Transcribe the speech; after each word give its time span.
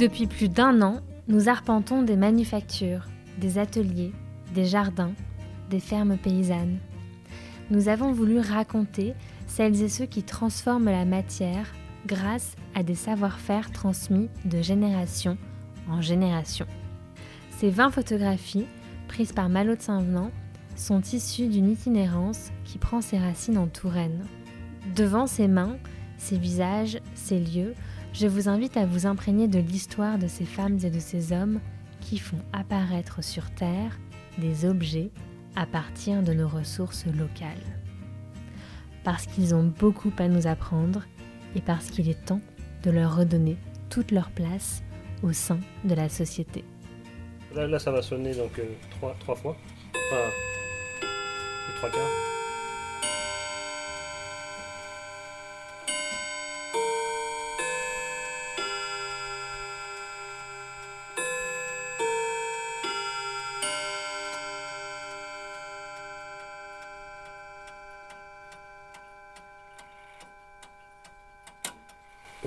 Depuis 0.00 0.26
plus 0.26 0.48
d'un 0.48 0.80
an, 0.80 1.00
nous 1.28 1.50
arpentons 1.50 2.00
des 2.00 2.16
manufactures, 2.16 3.06
des 3.36 3.58
ateliers, 3.58 4.12
des 4.54 4.64
jardins, 4.64 5.12
des 5.68 5.78
fermes 5.78 6.16
paysannes. 6.16 6.78
Nous 7.70 7.88
avons 7.88 8.10
voulu 8.10 8.38
raconter 8.38 9.12
celles 9.46 9.82
et 9.82 9.90
ceux 9.90 10.06
qui 10.06 10.22
transforment 10.22 10.86
la 10.86 11.04
matière 11.04 11.66
grâce 12.06 12.56
à 12.74 12.82
des 12.82 12.94
savoir-faire 12.94 13.72
transmis 13.72 14.30
de 14.46 14.62
génération 14.62 15.36
en 15.86 16.00
génération. 16.00 16.64
Ces 17.58 17.68
20 17.68 17.90
photographies, 17.90 18.66
prises 19.06 19.32
par 19.32 19.50
Malo 19.50 19.76
de 19.76 19.82
Saint-Venant, 19.82 20.30
sont 20.76 21.02
issues 21.02 21.48
d'une 21.48 21.68
itinérance 21.68 22.52
qui 22.64 22.78
prend 22.78 23.02
ses 23.02 23.18
racines 23.18 23.58
en 23.58 23.66
Touraine. 23.66 24.24
Devant 24.96 25.26
ces 25.26 25.46
mains, 25.46 25.76
ces 26.16 26.38
visages, 26.38 27.00
ces 27.14 27.38
lieux, 27.38 27.74
je 28.12 28.26
vous 28.26 28.48
invite 28.48 28.76
à 28.76 28.86
vous 28.86 29.06
imprégner 29.06 29.48
de 29.48 29.58
l'histoire 29.58 30.18
de 30.18 30.26
ces 30.26 30.44
femmes 30.44 30.78
et 30.82 30.90
de 30.90 30.98
ces 30.98 31.32
hommes 31.32 31.60
qui 32.00 32.18
font 32.18 32.40
apparaître 32.52 33.22
sur 33.22 33.50
Terre 33.50 33.98
des 34.38 34.64
objets 34.64 35.10
à 35.56 35.66
partir 35.66 36.22
de 36.22 36.32
nos 36.32 36.48
ressources 36.48 37.06
locales. 37.06 37.64
Parce 39.04 39.26
qu'ils 39.26 39.54
ont 39.54 39.72
beaucoup 39.78 40.12
à 40.18 40.28
nous 40.28 40.46
apprendre 40.46 41.04
et 41.54 41.60
parce 41.60 41.90
qu'il 41.90 42.08
est 42.08 42.24
temps 42.24 42.40
de 42.82 42.90
leur 42.90 43.16
redonner 43.16 43.56
toute 43.88 44.10
leur 44.10 44.30
place 44.30 44.82
au 45.22 45.32
sein 45.32 45.58
de 45.84 45.94
la 45.94 46.08
société. 46.08 46.64
Là, 47.54 47.78
ça 47.78 47.90
va 47.90 48.00
sonner 48.00 48.34
donc 48.34 48.58
euh, 48.58 48.64
trois, 48.90 49.16
trois 49.20 49.34
fois. 49.34 49.56
Enfin, 49.90 50.30
trois 51.76 51.90
quarts. 51.90 52.39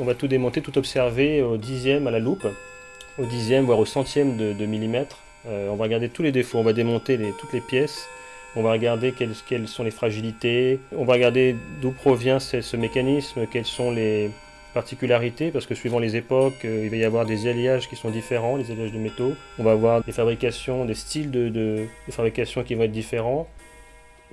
On 0.04 0.06
va 0.06 0.16
tout 0.16 0.28
démonter, 0.28 0.60
tout 0.60 0.78
observer 0.78 1.42
au 1.42 1.56
dixième 1.56 2.08
à 2.08 2.12
la 2.12 2.20
loupe, 2.20 2.46
au 3.18 3.26
dixième, 3.26 3.64
voire 3.64 3.80
au 3.80 3.86
centième 3.86 4.36
de, 4.36 4.66
millimètre. 4.66 5.20
Euh, 5.48 5.70
on 5.70 5.76
va 5.78 5.86
regarder 5.86 6.10
tous 6.10 6.24
les 6.24 6.34
défauts, 6.34 6.58
on 6.58 6.64
va 6.64 6.74
démonter 6.74 7.18
toutes 7.40 7.54
les 7.54 7.62
pièces, 7.62 8.10
on 8.58 8.64
va 8.64 8.74
regarder 8.74 9.14
quelles, 9.14 9.66
sont 9.66 9.84
les 9.84 9.92
fragilités, 9.92 10.82
on 10.94 11.06
va 11.06 11.14
regarder 11.14 11.56
d'où 11.82 11.92
provient 11.92 12.42
ce, 12.42 12.76
mécanisme, 12.76 13.48
quelles 13.50 13.66
sont 13.66 13.92
les 13.92 14.30
particularités, 14.74 15.52
parce 15.52 15.66
que 15.66 15.74
suivant 15.74 16.00
les 16.00 16.18
époques, 16.18 16.66
euh, 16.66 16.82
il 16.84 16.90
va 16.90 16.98
y 16.98 17.06
avoir 17.06 17.26
des 17.26 17.48
alliages 17.48 17.88
qui 17.88 17.96
sont 17.96 18.10
différents, 18.10 18.58
les 18.58 18.72
alliages 18.72 18.92
de 18.92 19.00
métaux. 19.00 19.36
On 19.58 19.64
va 19.64 19.72
avoir 19.72 20.04
des 20.04 20.12
fabrications, 20.12 20.84
des 20.84 20.96
styles 20.96 21.32
de 21.32 21.86
fabrication 22.10 22.64
qui 22.64 22.76
vont 22.76 22.84
être 22.84 22.92
différents. 22.92 23.48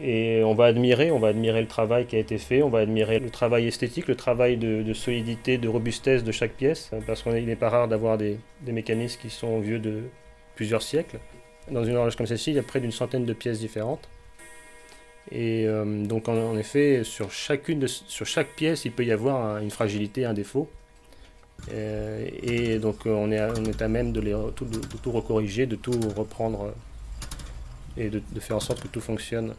Et 0.02 0.42
on 0.44 0.54
va 0.54 0.64
admirer, 0.64 1.10
on 1.10 1.18
va 1.18 1.28
admirer 1.28 1.60
le 1.60 1.66
travail 1.66 2.06
qui 2.06 2.16
a 2.16 2.18
été 2.18 2.38
fait, 2.38 2.62
on 2.62 2.70
va 2.70 2.78
admirer 2.78 3.18
le 3.18 3.28
travail 3.28 3.66
esthétique, 3.66 4.08
le 4.08 4.14
travail 4.14 4.56
de, 4.56 4.92
solidité, 4.94 5.58
de 5.58 5.68
robustesse 5.68 6.24
de 6.24 6.32
chaque 6.32 6.52
pièce, 6.52 6.90
parce 7.06 7.22
qu'il 7.22 7.44
n'est 7.44 7.56
pas 7.56 7.68
rare 7.68 7.86
d'avoir 7.86 8.16
des, 8.16 8.38
mécanismes 8.66 9.20
qui 9.20 9.28
sont 9.28 9.60
vieux 9.60 9.78
de 9.78 10.04
plusieurs 10.54 10.82
siècles. 10.82 11.18
Dans 11.70 11.84
une 11.84 11.96
horloge 11.96 12.16
comme 12.16 12.26
celle-ci, 12.26 12.52
il 12.52 12.56
y 12.56 12.58
a 12.58 12.62
près 12.62 12.80
d'une 12.80 12.92
centaine 12.92 13.26
de 13.26 13.32
pièces 13.34 13.60
différentes. 13.60 14.08
Et 15.30 15.66
euh, 15.66 15.84
donc 16.06 16.28
en, 16.28 16.56
effet, 16.56 17.04
sur, 17.04 17.30
chacune 17.30 17.86
sur 17.86 18.26
chaque 18.26 18.54
pièce, 18.56 18.86
il 18.86 18.92
peut 18.92 19.04
y 19.04 19.12
avoir 19.12 19.58
une 19.58 19.70
fragilité, 19.70 20.24
un 20.24 20.32
défaut. 20.32 20.70
Euh, 21.72 22.26
et 22.42 22.78
donc 22.78 23.04
on 23.04 23.30
est, 23.30 23.38
à, 23.38 23.52
on 23.52 23.64
est 23.66 23.82
à 23.82 23.88
même 23.88 24.12
de, 24.12 24.22
tout 25.02 25.12
recorriger, 25.12 25.66
de 25.66 25.76
tout 25.76 25.92
reprendre 26.16 26.72
et 27.98 28.08
de 28.08 28.40
faire 28.40 28.56
en 28.56 28.60
sorte 28.60 28.80
que 28.82 28.88
tout 28.88 29.02
fonctionne. 29.02 29.54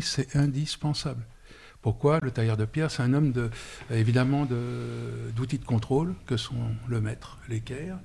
C'est 0.00 0.36
indispensable. 0.36 1.26
Pourquoi 1.80 2.18
Le 2.22 2.30
tailleur 2.30 2.56
de 2.56 2.64
pierre, 2.64 2.90
c'est 2.90 3.02
un 3.02 3.14
homme 3.14 3.32
de, 3.32 3.50
évidemment 3.90 4.46
d'outils 5.36 5.58
de, 5.58 5.64
contrôle 5.64 6.14
que 6.26 6.36
sont 6.36 6.74
le 6.88 7.00
mètre, 7.00 7.38
l'équerre, 7.48 7.98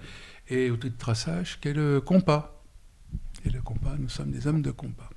et 0.50 0.70
outils 0.70 0.92
de 0.92 0.98
traçage 0.98 1.60
qu'est 1.60 1.74
le 1.74 2.00
compas. 2.00 2.64
Et 3.46 3.50
le 3.50 3.62
compas, 3.62 3.96
nous 3.98 4.10
sommes 4.10 4.32
des 4.32 4.48
hommes 4.48 4.62
de 4.62 4.72
compas. 4.72 5.10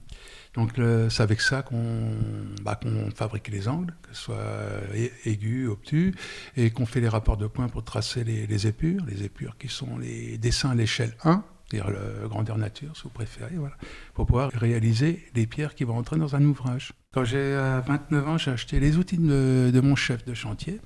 Donc 0.55 0.73
c'est 1.11 1.23
avec 1.23 1.43
ça 1.43 1.63
qu'on 1.63 2.17
bah, 2.63 2.81
fabrique 3.15 3.49
les 3.49 3.69
angles, 3.69 3.95
que 4.01 4.15
ce 4.15 4.23
soit 4.23 4.81
aigus, 5.27 5.69
obtus, 5.69 6.15
et 6.57 6.71
qu'on 6.71 6.87
fait 6.87 7.01
les 7.01 7.11
rapports 7.11 7.37
de 7.37 7.47
points 7.47 7.69
pour 7.69 7.85
tracer 7.85 8.25
les, 8.25 8.47
les 8.47 8.67
épures, 8.67 9.05
les 9.07 9.23
épures 9.23 9.59
qui 9.59 9.69
sont 9.69 9.99
les 9.99 10.39
dessins 10.39 10.71
à 10.71 10.75
l'échelle 10.75 11.15
1, 11.25 11.45
c'est-à-dire 11.69 11.91
le 11.91 12.28
grandeur 12.28 12.59
nature, 12.59 12.97
si 12.97 13.03
vous 13.03 13.10
préférez, 13.10 13.56
voilà, 13.56 13.77
pour 14.15 14.27
pouvoir 14.27 14.50
réaliser 14.53 15.27
les 15.34 15.47
pierres 15.47 15.75
qui 15.75 15.84
vont 15.84 15.97
entrer 15.97 16.16
dans 16.16 16.37
un 16.37 16.44
ouvrage. 16.44 16.93
Quand 17.12 17.25
j'ai 17.25 17.54
29 17.87 18.28
ans, 18.28 18.38
j'ai 18.38 18.53
acheté 18.53 18.78
les 18.78 18.97
outils 18.99 19.19
de, 19.19 19.81
mon 19.82 19.97
chef 19.97 20.25
de 20.25 20.34
chantier, 20.34 20.81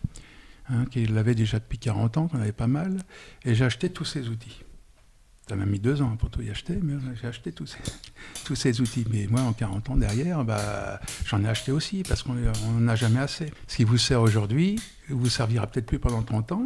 hein, 0.71 0.87
qui 0.91 1.07
l'avait 1.07 1.35
déjà 1.35 1.59
depuis 1.59 1.79
40 1.79 2.17
ans, 2.17 2.29
qu'on 2.29 2.41
avait 2.41 2.53
pas 2.53 2.67
mal, 2.67 2.99
et 3.45 3.55
j'ai 3.55 3.65
acheté 3.65 3.91
tous 3.91 4.07
ces 4.07 4.29
outils. 4.29 4.63
Ça 5.49 5.57
m'a 5.57 5.67
mis 5.67 5.81
deux 5.81 6.01
ans 6.01 6.17
pour 6.17 6.31
tout 6.31 6.43
y 6.43 6.51
acheter, 6.51 6.79
mais 6.81 6.95
j'ai 7.21 7.27
acheté 7.27 7.51
tous 7.51 7.67
ces, 7.67 7.79
tous 8.45 8.55
ces 8.55 8.81
outils. 8.81 9.05
Mais 9.11 9.27
moi, 9.29 9.41
en 9.41 9.53
40 9.53 9.91
ans 9.91 9.97
derrière, 9.97 10.45
bah, 10.45 11.01
j'en 11.27 11.43
ai 11.43 11.49
acheté 11.49 11.73
aussi, 11.73 12.05
parce 12.09 12.23
qu'on 12.23 12.35
n'en 12.35 12.89
a 12.89 12.95
jamais 12.95 13.19
assez. 13.19 13.53
Ce 13.67 13.77
qui 13.77 13.85
vous 13.85 13.99
sert 13.99 14.23
aujourd'hui, 14.23 14.81
vous 15.09 15.29
servira 15.29 15.67
peut-être 15.67 15.87
plus 15.87 15.99
pendant 15.99 16.23
30 16.23 16.53
ans, 16.53 16.65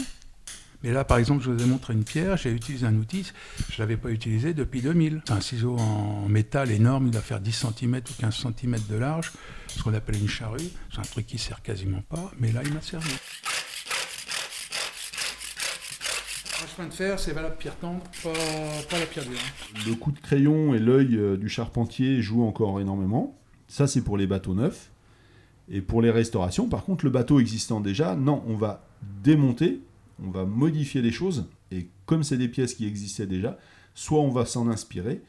mais 0.84 0.92
là, 0.92 1.02
par 1.02 1.16
exemple, 1.16 1.42
je 1.42 1.50
vous 1.50 1.62
ai 1.62 1.66
montré 1.66 1.94
une 1.94 2.04
pierre, 2.04 2.36
j'ai 2.36 2.52
utilisé 2.52 2.86
un 2.86 2.94
outil, 2.96 3.32
je 3.70 3.74
ne 3.74 3.78
l'avais 3.78 3.96
pas 3.96 4.10
utilisé 4.10 4.52
depuis 4.52 4.82
2000. 4.82 5.22
C'est 5.26 5.32
un 5.32 5.40
ciseau 5.40 5.78
en 5.78 6.28
métal 6.28 6.70
énorme, 6.70 7.06
il 7.06 7.10
doit 7.10 7.22
faire 7.22 7.40
10 7.40 7.66
cm 7.78 7.96
ou 7.96 8.20
15 8.20 8.34
cm 8.34 8.76
de 8.90 8.96
large, 8.96 9.32
ce 9.68 9.82
qu'on 9.82 9.94
appelle 9.94 10.18
une 10.18 10.28
charrue. 10.28 10.68
C'est 10.92 10.98
un 10.98 11.02
truc 11.02 11.26
qui 11.26 11.38
sert 11.38 11.62
quasiment 11.62 12.02
pas, 12.10 12.30
mais 12.38 12.52
là, 12.52 12.60
il 12.62 12.74
m'a 12.74 12.82
servi. 12.82 13.08
Un 16.62 16.66
chemin 16.76 16.88
de 16.88 16.92
fer, 16.92 17.18
c'est 17.18 17.32
la 17.32 17.48
pierre 17.48 17.76
tendre, 17.76 18.02
pas, 18.22 18.98
la 18.98 19.06
pierre 19.06 19.24
dure. 19.24 19.86
Le 19.86 19.94
coup 19.94 20.12
de 20.12 20.20
crayon 20.20 20.74
et 20.74 20.78
l'œil 20.78 21.16
euh, 21.16 21.38
du 21.38 21.48
charpentier 21.48 22.20
jouent 22.20 22.44
encore 22.44 22.78
énormément. 22.78 23.38
Ça, 23.68 23.86
c'est 23.86 24.02
pour 24.02 24.18
les 24.18 24.26
bateaux 24.26 24.54
neufs. 24.54 24.90
Et 25.70 25.80
pour 25.80 26.02
les 26.02 26.10
restaurations, 26.10 26.68
par 26.68 26.84
contre, 26.84 27.06
le 27.06 27.10
bateau 27.10 27.40
existant 27.40 27.80
déjà, 27.80 28.16
non, 28.16 28.44
on 28.46 28.56
va 28.56 28.86
démonter 29.22 29.80
on 30.22 30.30
va 30.30 30.44
modifier 30.44 31.02
les 31.02 31.12
choses, 31.12 31.48
et 31.70 31.88
comme 32.06 32.22
c'est 32.22 32.36
des 32.36 32.48
pièces 32.48 32.74
qui 32.74 32.86
existaient 32.86 33.26
déjà, 33.26 33.58
soit 33.94 34.20
on 34.20 34.30
va 34.30 34.46
s'en 34.46 34.68
inspirer 34.68 35.22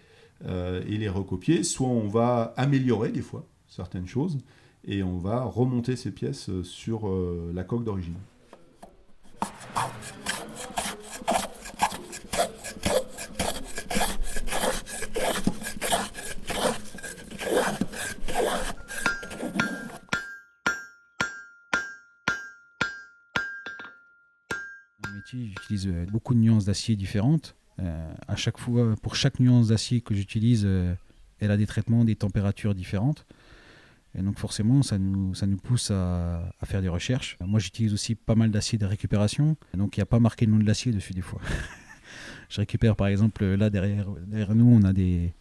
euh, 0.45 0.83
et 0.87 0.97
les 0.97 1.09
recopier, 1.09 1.63
soit 1.63 1.87
on 1.87 2.07
va 2.07 2.53
améliorer 2.57 3.11
des 3.11 3.21
fois 3.21 3.47
certaines 3.67 4.07
choses, 4.07 4.39
et 4.87 5.03
on 5.03 5.17
va 5.17 5.43
remonter 5.43 5.95
ces 5.95 6.11
pièces 6.11 6.49
sur 6.63 7.07
euh, 7.07 7.51
la 7.53 7.63
coque 7.63 7.83
d'origine. 7.83 8.15
J'utilise 25.65 25.87
euh, 25.87 26.05
beaucoup 26.11 26.33
de 26.33 26.39
nuances 26.39 26.65
d'acier 26.65 26.95
différentes. 26.95 27.55
Euh, 27.79 28.13
à 28.27 28.35
chaque 28.35 28.57
fois, 28.57 28.95
pour 29.01 29.15
chaque 29.15 29.39
nuance 29.39 29.69
d'acier 29.69 30.01
que 30.01 30.13
j'utilise, 30.13 30.63
euh, 30.65 30.93
elle 31.39 31.51
a 31.51 31.57
des 31.57 31.65
traitements, 31.65 32.05
des 32.05 32.15
températures 32.15 32.75
différentes. 32.75 33.25
Et 34.17 34.21
donc 34.21 34.37
forcément, 34.39 34.81
ça 34.81 34.97
nous, 34.97 35.33
ça 35.33 35.45
nous 35.45 35.57
pousse 35.57 35.91
à, 35.91 36.53
faire 36.63 36.81
des 36.81 36.87
recherches. 36.87 37.37
Moi, 37.41 37.59
j'utilise 37.59 37.93
aussi 37.93 38.15
pas 38.15 38.35
mal 38.35 38.49
d'acier 38.49 38.77
de 38.77 38.85
récupération. 38.85 39.57
Donc 39.73 39.97
il 39.97 39.99
n'y 39.99 40.03
a 40.03 40.05
pas 40.05 40.19
marqué 40.19 40.45
le 40.45 40.53
nom 40.53 40.59
de 40.59 40.65
l'acier 40.65 40.93
dessus 40.93 41.13
des 41.13 41.21
fois. 41.21 41.41
je 42.49 42.61
récupère 42.61 42.95
par 42.95 43.07
exemple, 43.07 43.43
là 43.43 43.69
derrière, 43.69 44.07
nous, 44.55 44.67
on 44.67 44.83
a 44.83 44.93
des, 44.93 45.33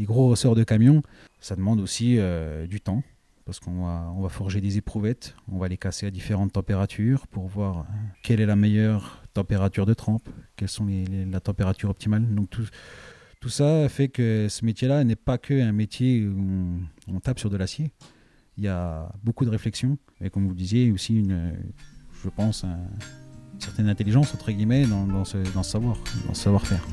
gros 0.00 0.28
ressorts 0.28 0.56
de 0.56 0.64
camions. 0.64 1.02
Ça 1.38 1.54
demande 1.54 1.78
aussi 1.80 2.18
du 2.68 2.80
temps 2.80 3.04
parce 3.50 3.58
qu'on 3.58 4.22
va, 4.22 4.28
forger 4.28 4.60
des 4.60 4.78
éprouvettes, 4.78 5.34
on 5.50 5.58
va 5.58 5.66
les 5.66 5.76
casser 5.76 6.06
à 6.06 6.12
différentes 6.12 6.52
températures 6.52 7.26
pour 7.26 7.48
voir 7.48 7.78
hein, 7.78 7.86
quelle 8.22 8.40
est 8.40 8.46
la 8.46 8.54
meilleure 8.54 9.24
température 9.34 9.86
de 9.86 9.94
trempe, 9.94 10.28
quelles 10.54 10.68
sont 10.68 10.86
la 10.86 11.40
température 11.40 11.90
optimale. 11.90 12.32
Donc 12.32 12.48
tout, 12.48 13.48
ça 13.48 13.88
fait 13.88 14.06
que 14.06 14.46
ce 14.48 14.64
métier-là 14.64 15.02
n'est 15.02 15.16
pas 15.16 15.36
que 15.36 15.60
un 15.60 15.72
métier 15.72 16.28
où 16.28 16.78
on, 17.08 17.18
tape 17.18 17.40
sur 17.40 17.50
de 17.50 17.56
l'acier. 17.56 17.90
il 18.56 18.62
y 18.62 18.68
a 18.68 19.10
beaucoup 19.24 19.44
de 19.44 19.50
réflexion 19.50 19.98
et 20.20 20.30
comme 20.30 20.44
vous 20.44 20.50
le 20.50 20.54
disiez 20.54 20.92
aussi 20.92 21.18
une, 21.18 21.52
je 22.22 22.28
pense, 22.28 22.62
une 22.62 23.60
certaine 23.60 23.88
intelligence 23.88 24.32
entre 24.32 24.52
guillemets 24.52 24.86
dans, 24.86 25.08
dans 25.08 25.24
ce 25.24 25.42
savoir, 25.64 25.96
dans 26.28 26.34
ce 26.34 26.42
savoir-faire. 26.42 26.86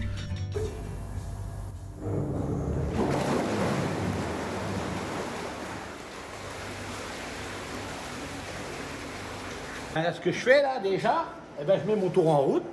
Ce 10.14 10.20
que 10.20 10.32
je 10.32 10.40
fais 10.40 10.62
là 10.62 10.80
déjà, 10.80 11.26
eh 11.60 11.64
ben, 11.64 11.80
je 11.84 11.90
mets 11.90 12.00
mon 12.00 12.10
tour 12.10 12.30
en 12.30 12.40
route. 12.40 12.64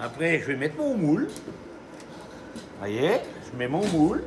Après, 0.00 0.38
je 0.40 0.46
vais 0.46 0.56
mettre 0.56 0.76
mon 0.76 0.96
moule. 0.96 1.28
Vous 1.28 2.78
voyez, 2.78 3.20
je 3.50 3.56
mets 3.56 3.68
mon 3.68 3.86
moule. 3.88 4.24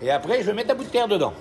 Et 0.00 0.10
après, 0.10 0.40
je 0.40 0.46
vais 0.46 0.52
mettre 0.52 0.72
un 0.72 0.74
bout 0.74 0.84
de 0.84 0.88
terre 0.88 1.06
dedans. 1.06 1.32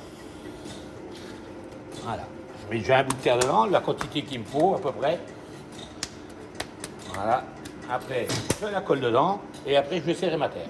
Voilà. 2.04 2.24
Je 2.64 2.72
mets 2.72 2.80
déjà 2.80 3.00
un 3.00 3.04
bout 3.04 3.16
de 3.16 3.22
terre 3.22 3.40
dedans, 3.40 3.66
la 3.66 3.80
quantité 3.80 4.22
qu'il 4.24 4.42
me 4.42 4.46
faut 4.46 4.76
à 4.76 4.80
peu 4.80 4.92
près. 4.92 5.20
Voilà. 7.14 7.44
Après, 7.90 8.28
je 8.62 8.68
la 8.68 8.82
colle 8.82 9.02
dedans. 9.02 9.42
Et 9.66 9.78
après, 9.78 9.98
je 9.98 10.04
vais 10.04 10.14
serrer 10.14 10.38
ma 10.38 10.50
terre. 10.50 10.70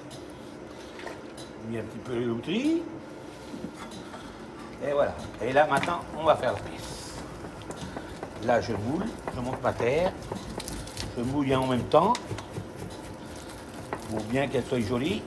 Je 1.04 1.74
mets 1.74 1.80
un 1.80 1.84
petit 1.84 2.00
peu 2.00 2.18
l'outil. 2.18 2.82
Et 4.88 4.94
voilà. 4.94 5.14
Et 5.42 5.52
là, 5.52 5.68
maintenant, 5.68 6.00
on 6.18 6.24
va 6.24 6.36
faire 6.36 6.54
la 6.54 6.60
pièce. 6.60 7.01
Là, 8.46 8.60
je 8.60 8.74
moule, 8.74 9.06
je 9.36 9.40
monte 9.40 9.62
ma 9.62 9.72
terre, 9.72 10.12
je 11.16 11.22
mouille 11.24 11.56
en 11.56 11.68
même 11.68 11.84
temps 11.84 12.14
pour 14.10 14.20
bien 14.24 14.48
qu'elle 14.48 14.66
soit 14.66 14.80
jolie. 14.80 15.22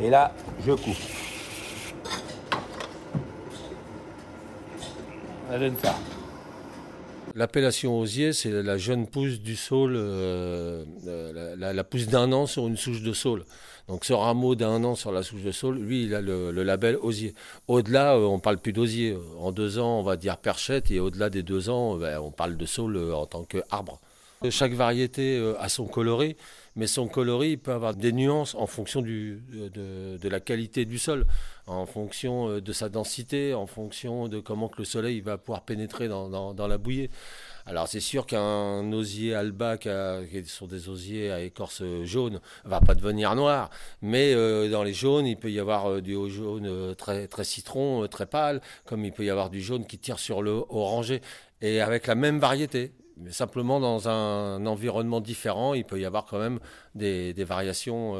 Et 0.00 0.10
là, 0.10 0.32
je 0.64 0.72
coupe. 0.72 0.94
Ça 5.48 5.58
ça. 5.82 6.15
L'appellation 7.36 8.00
osier, 8.00 8.32
c'est 8.32 8.50
la 8.50 8.78
jeune 8.78 9.06
pousse 9.06 9.40
du 9.40 9.56
saule, 9.56 9.92
euh, 9.94 10.84
la, 11.58 11.74
la, 11.74 11.84
pousse 11.84 12.06
d'un 12.06 12.32
an 12.32 12.46
sur 12.46 12.66
une 12.66 12.78
souche 12.78 13.02
de 13.02 13.12
saule. 13.12 13.44
Donc 13.88 14.06
ce 14.06 14.14
rameau 14.14 14.54
d'un 14.54 14.82
an 14.84 14.94
sur 14.94 15.12
la 15.12 15.22
souche 15.22 15.42
de 15.42 15.52
saule, 15.52 15.76
lui, 15.76 16.04
il 16.04 16.14
a 16.14 16.22
le, 16.22 16.50
label 16.50 16.96
osier. 16.96 17.34
Au-delà, 17.68 18.16
euh, 18.16 18.24
on 18.24 18.38
parle 18.38 18.56
plus 18.56 18.72
d'osier. 18.72 19.14
En 19.38 19.52
deux 19.52 19.78
ans, 19.78 19.98
on 19.98 20.02
va 20.02 20.16
dire 20.16 20.38
perchette, 20.38 20.90
et 20.90 20.98
au-delà 20.98 21.28
des 21.28 21.42
deux 21.42 21.68
ans, 21.68 21.96
ben, 21.96 22.18
on 22.20 22.30
parle 22.30 22.56
de 22.56 22.64
saule 22.64 22.96
euh, 22.96 23.14
en 23.14 23.26
tant 23.26 23.44
qu'arbre. 23.44 24.00
Chaque 24.48 24.72
variété 24.72 25.38
a 25.58 25.68
son 25.68 25.86
coloris, 25.86 26.36
mais 26.76 26.86
son 26.86 27.08
coloris 27.08 27.56
peut 27.56 27.72
avoir 27.72 27.94
des 27.94 28.12
nuances 28.12 28.54
en 28.54 28.66
fonction 28.66 29.00
du, 29.00 29.42
de, 29.50 30.28
la 30.28 30.40
qualité 30.40 30.84
du 30.84 30.98
sol, 30.98 31.26
en 31.66 31.86
fonction 31.86 32.60
de 32.60 32.72
sa 32.72 32.88
densité, 32.88 33.54
en 33.54 33.66
fonction 33.66 34.28
de 34.28 34.38
comment 34.40 34.70
le 34.78 34.84
soleil 34.84 35.20
va 35.20 35.38
pouvoir 35.38 35.62
pénétrer 35.62 36.08
dans, 36.08 36.54
la 36.68 36.78
bouillée. 36.78 37.10
Alors 37.64 37.88
c'est 37.88 38.00
sûr 38.00 38.26
qu'un 38.26 38.92
osier 38.92 39.34
alba, 39.34 39.76
qui, 39.76 39.88
sont 40.44 40.66
des 40.66 40.88
osiers 40.88 41.32
à 41.32 41.40
écorce 41.40 41.82
jaune, 42.04 42.40
va 42.64 42.80
pas 42.80 42.94
devenir 42.94 43.34
noir. 43.34 43.70
Mais 44.02 44.34
euh, 44.34 44.70
dans 44.70 44.82
les 44.82 44.94
jaunes, 44.94 45.26
il 45.26 45.36
peut 45.36 45.50
y 45.50 45.58
avoir 45.58 45.90
euh, 45.90 46.00
du 46.00 46.14
jaune 46.30 46.66
euh, 46.66 46.94
très, 46.94 47.26
très 47.26 47.44
citron, 47.44 48.06
très 48.08 48.26
pâle, 48.26 48.60
comme 48.84 49.04
il 49.04 49.12
peut 49.12 49.24
y 49.24 49.30
avoir 49.30 49.50
du 49.50 49.60
jaune 49.60 49.86
qui 49.86 49.98
tire 49.98 50.18
sur 50.18 50.42
le 50.42 50.62
orangé. 50.68 51.22
Et 51.60 51.80
avec 51.80 52.06
la 52.06 52.14
même 52.14 52.38
variété. 52.38 52.92
Simplement 53.30 53.80
dans 53.80 54.08
un 54.08 54.66
environnement 54.66 55.20
différent, 55.20 55.72
il 55.74 55.84
peut 55.84 55.98
y 55.98 56.04
avoir 56.04 56.26
quand 56.26 56.38
même 56.38 56.60
des, 56.94 57.32
variations 57.44 58.14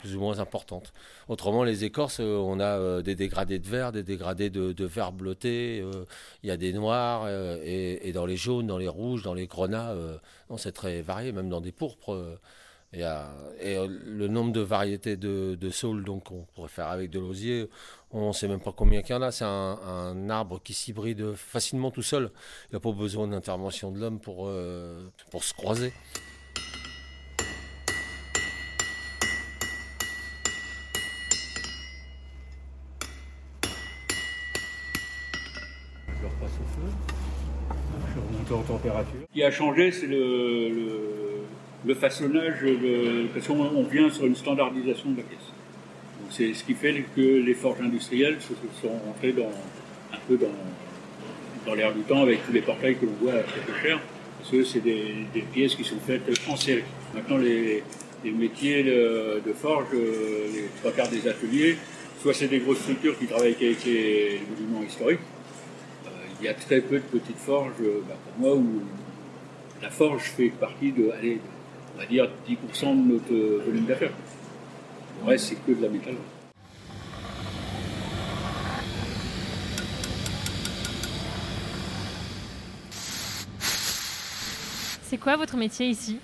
plus 0.00 0.16
ou 0.16 0.20
moins 0.20 0.38
importantes. 0.40 0.92
Autrement, 1.28 1.62
les 1.62 1.84
écorces, 1.84 2.20
euh, 2.20 2.36
on 2.36 2.58
a 2.58 2.78
euh, 2.78 3.02
des 3.02 3.14
dégradés 3.14 3.58
de 3.58 3.68
vert, 3.68 3.92
des 3.92 4.02
dégradés 4.02 4.50
de, 4.50 4.84
vert 4.84 5.12
bleuté, 5.12 5.80
euh, 5.80 6.04
il 6.42 6.48
y 6.48 6.50
a 6.50 6.56
des 6.56 6.72
noirs, 6.72 7.28
et, 7.62 8.10
dans 8.12 8.26
les 8.26 8.36
jaunes, 8.36 8.66
dans 8.66 8.78
les 8.78 8.88
rouges, 8.88 9.22
dans 9.22 9.34
les 9.34 9.46
grenats, 9.46 9.94
c'est 10.56 10.72
très 10.72 11.02
varié, 11.02 11.32
même 11.32 11.48
dans 11.48 11.60
des 11.60 11.72
pourpres. 11.72 12.38
Et 12.92 13.76
le 13.86 14.28
nombre 14.28 14.52
de 14.52 14.60
variétés 14.60 15.16
de, 15.16 15.54
de 15.54 15.70
saules 15.70 16.04
donc 16.04 16.32
on 16.32 16.44
pourrait 16.54 16.68
faire 16.68 16.88
avec 16.88 17.10
de 17.10 17.20
l'osier, 17.20 17.68
on 18.10 18.28
ne 18.28 18.32
sait 18.32 18.48
même 18.48 18.60
pas 18.60 18.72
combien 18.72 19.02
qu'il 19.02 19.14
y 19.14 19.18
en 19.18 19.22
a. 19.22 19.30
C'est 19.30 19.44
un, 19.44 20.28
arbre 20.28 20.60
qui 20.62 20.74
s'hybride 20.74 21.34
facilement 21.34 21.90
tout 21.90 22.02
seul. 22.02 22.30
Il 22.70 22.74
n'a 22.74 22.80
pas 22.80 22.92
besoin 22.92 23.28
d'intervention 23.28 23.92
de 23.92 24.00
l'homme 24.00 24.18
pour, 24.20 24.50
pour 25.30 25.44
se 25.44 25.54
croiser. 25.54 25.92
température. 38.58 39.20
Ce 39.28 39.32
qui 39.32 39.42
a 39.42 39.50
changé, 39.50 39.92
c'est 39.92 40.06
le, 40.06 40.68
le, 40.68 41.39
façonnage, 41.94 42.64
parce 43.34 43.46
qu'on 43.46 43.82
vient 43.84 44.10
sur 44.10 44.26
une 44.26 44.36
standardisation 44.36 45.10
de 45.10 45.18
la 45.18 45.22
pièce. 45.22 45.38
C'est 46.30 46.54
ce 46.54 46.62
qui 46.62 46.74
fait 46.74 47.04
que 47.16 47.20
les 47.20 47.54
forges 47.54 47.80
industrielles 47.80 48.38
sont 48.40 48.88
rentrées 49.04 49.32
dans, 49.32 49.50
un 50.12 50.18
peu 50.28 50.36
dans, 50.36 50.46
dans 51.66 51.74
l'air 51.74 51.92
du 51.92 52.02
temps 52.02 52.22
avec 52.22 52.44
tous 52.46 52.52
les 52.52 52.60
portails 52.60 52.96
que 52.96 53.06
l'on 53.06 53.12
voit 53.20 53.32
à 53.32 53.42
très 53.42 53.60
peu 53.60 53.72
cher, 53.82 53.98
parce 54.38 54.50
que 54.50 54.64
c'est 54.64 54.80
des, 54.80 55.26
pièces 55.52 55.74
qui 55.74 55.84
sont 55.84 55.98
faites 55.98 56.22
en 56.48 56.56
série. 56.56 56.84
Maintenant, 57.14 57.38
les, 57.38 57.82
métiers 58.24 58.84
de, 58.84 59.52
forge, 59.54 59.86
les 59.92 60.66
trois 60.80 60.92
quarts 60.92 61.08
des 61.08 61.26
ateliers, 61.26 61.76
soit 62.20 62.34
c'est 62.34 62.48
des 62.48 62.58
grosses 62.58 62.80
structures 62.80 63.18
qui 63.18 63.26
travaillent 63.26 63.56
avec 63.58 63.84
les 63.84 64.40
monuments 64.50 64.82
historiques, 64.86 65.20
il 66.40 66.46
y 66.46 66.48
a 66.48 66.54
très 66.54 66.80
peu 66.80 66.96
de 66.96 67.18
petites 67.18 67.38
forges, 67.38 67.72
euh, 67.82 68.00
bah, 68.08 68.16
pour 68.24 68.46
moi, 68.46 68.56
où 68.56 68.80
la 69.82 69.90
forge 69.90 70.22
fait 70.22 70.48
partie 70.48 70.92
de, 70.92 71.10
on 71.94 71.98
va 71.98 72.06
dire 72.06 72.28
10% 72.48 73.06
de 73.06 73.12
notre 73.12 73.64
volume 73.64 73.86
d'affaires. 73.86 74.12
Le 75.22 75.28
reste, 75.28 75.46
c'est 75.46 75.54
que 75.54 75.72
de 75.72 75.82
la 75.82 75.88
métal. 75.88 76.14
C'est 85.02 85.18
quoi 85.18 85.36
votre 85.36 85.56
métier 85.56 85.88
ici? 85.88 86.18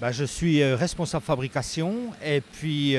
Bah, 0.00 0.12
Je 0.12 0.24
suis 0.24 0.62
euh, 0.62 0.76
responsable 0.76 1.24
fabrication 1.24 2.12
et 2.24 2.40
puis 2.40 2.96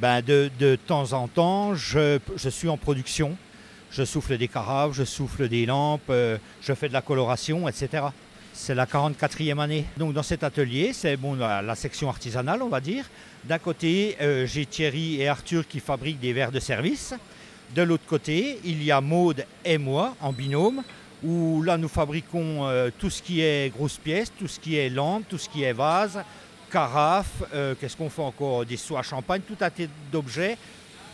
bah, 0.00 0.22
de, 0.22 0.50
de, 0.58 0.76
temps 0.76 1.12
en 1.12 1.28
temps, 1.28 1.74
je, 1.74 2.18
je 2.36 2.48
suis 2.48 2.68
en 2.68 2.78
production 2.78 3.36
je 3.90 4.04
souffle 4.04 4.38
des 4.38 4.48
carafes, 4.48 4.92
je 4.92 5.04
souffle 5.04 5.48
des 5.48 5.66
lampes, 5.66 6.02
euh, 6.10 6.38
je 6.62 6.72
fais 6.74 6.88
de 6.88 6.92
la 6.92 7.02
coloration, 7.02 7.68
etc. 7.68 8.04
C'est 8.62 8.74
la 8.74 8.84
44e 8.84 9.58
année. 9.58 9.86
Donc 9.96 10.12
dans 10.12 10.22
cet 10.22 10.44
atelier, 10.44 10.92
c'est 10.92 11.16
bon, 11.16 11.34
la, 11.34 11.74
section 11.74 12.10
artisanale, 12.10 12.62
on 12.62 12.68
va 12.68 12.82
dire. 12.82 13.06
D'un 13.44 13.58
côté, 13.58 14.18
euh, 14.20 14.44
j'ai 14.44 14.66
Thierry 14.66 15.18
et 15.18 15.28
Arthur 15.28 15.66
qui 15.66 15.80
fabriquent 15.80 16.20
des 16.20 16.34
verres 16.34 16.52
de 16.52 16.60
service. 16.60 17.14
De 17.74 17.80
l'autre 17.80 18.04
côté, 18.06 18.60
il 18.62 18.84
y 18.84 18.90
a 18.90 19.00
Maude 19.00 19.46
et 19.64 19.78
moi 19.78 20.14
en 20.20 20.34
binôme, 20.34 20.82
où 21.24 21.62
là 21.62 21.78
nous 21.78 21.88
fabriquons 21.88 22.68
euh, 22.68 22.90
tout 22.98 23.08
ce 23.08 23.22
qui 23.22 23.40
est 23.40 23.72
grosses 23.74 23.96
pièces, 23.96 24.30
tout 24.38 24.46
ce 24.46 24.60
qui 24.60 24.76
est 24.76 24.90
lampes, 24.90 25.24
tout 25.26 25.38
ce 25.38 25.48
qui 25.48 25.62
est 25.62 25.72
vase, 25.72 26.22
carafes, 26.70 27.42
qu'est-ce 27.80 27.96
qu'on 27.96 28.10
fait 28.10 28.20
encore? 28.20 28.66
Des 28.66 28.76
seaux 28.76 28.98
à 28.98 29.02
champagne, 29.02 29.40
tout 29.40 29.56
un 29.58 29.70
tas 29.70 29.84
d'objets 30.12 30.58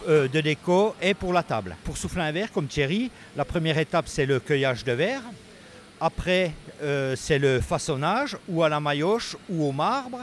euh, 0.08 0.28
de 0.28 0.40
déco 0.40 0.94
et 1.00 1.14
pour 1.14 1.32
la 1.32 1.42
table. 1.42 1.76
Pour 1.82 1.96
souffler 1.96 2.22
un 2.22 2.30
verre, 2.30 2.52
comme 2.52 2.66
Thierry, 2.66 3.10
la 3.36 3.44
première 3.44 3.78
étape, 3.78 4.06
c'est 4.08 4.26
le 4.26 4.40
cueillage 4.40 4.84
de 4.84 4.92
verre. 4.92 5.22
Après, 6.00 6.52
euh, 6.82 7.16
c'est 7.16 7.38
le 7.38 7.60
façonnage, 7.60 8.36
ou 8.48 8.62
à 8.62 8.68
la 8.68 8.80
maillotche, 8.80 9.36
ou 9.48 9.66
au 9.66 9.72
marbre. 9.72 10.18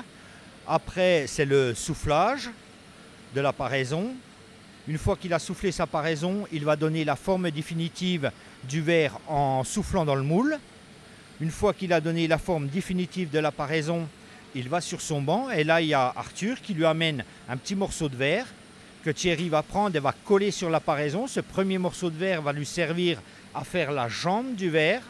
Après, 0.67 1.25
c'est 1.27 1.45
le 1.45 1.73
soufflage 1.73 2.49
de 3.33 3.41
la 3.41 3.53
paraison. 3.53 4.13
Une 4.87 4.97
fois 4.97 5.15
qu'il 5.15 5.33
a 5.33 5.39
soufflé 5.39 5.71
sa 5.71 5.87
paraison, 5.87 6.45
il 6.51 6.63
va 6.63 6.75
donner 6.75 7.03
la 7.05 7.15
forme 7.15 7.49
définitive 7.49 8.31
du 8.67 8.81
verre 8.81 9.17
en 9.27 9.63
soufflant 9.63 10.05
dans 10.05 10.15
le 10.15 10.23
moule. 10.23 10.59
Une 11.41 11.51
fois 11.51 11.73
qu'il 11.73 11.91
a 11.93 12.01
donné 12.01 12.27
la 12.27 12.37
forme 12.37 12.67
définitive 12.67 13.29
de 13.29 13.39
la 13.39 13.51
paraison, 13.51 14.07
il 14.55 14.69
va 14.69 14.81
sur 14.81 15.01
son 15.01 15.21
banc 15.21 15.49
et 15.49 15.63
là 15.63 15.81
il 15.81 15.87
y 15.87 15.93
a 15.93 16.13
Arthur 16.15 16.61
qui 16.61 16.73
lui 16.73 16.85
amène 16.85 17.23
un 17.49 17.57
petit 17.57 17.75
morceau 17.75 18.07
de 18.07 18.15
verre 18.15 18.45
que 19.03 19.09
Thierry 19.09 19.49
va 19.49 19.63
prendre 19.63 19.95
et 19.95 19.99
va 19.99 20.13
coller 20.25 20.51
sur 20.51 20.69
la 20.69 20.79
paraison. 20.79 21.27
Ce 21.27 21.39
premier 21.39 21.77
morceau 21.77 22.09
de 22.09 22.17
verre 22.17 22.41
va 22.41 22.53
lui 22.53 22.65
servir 22.65 23.19
à 23.53 23.63
faire 23.63 23.91
la 23.91 24.07
jambe 24.07 24.55
du 24.55 24.69
verre. 24.69 25.01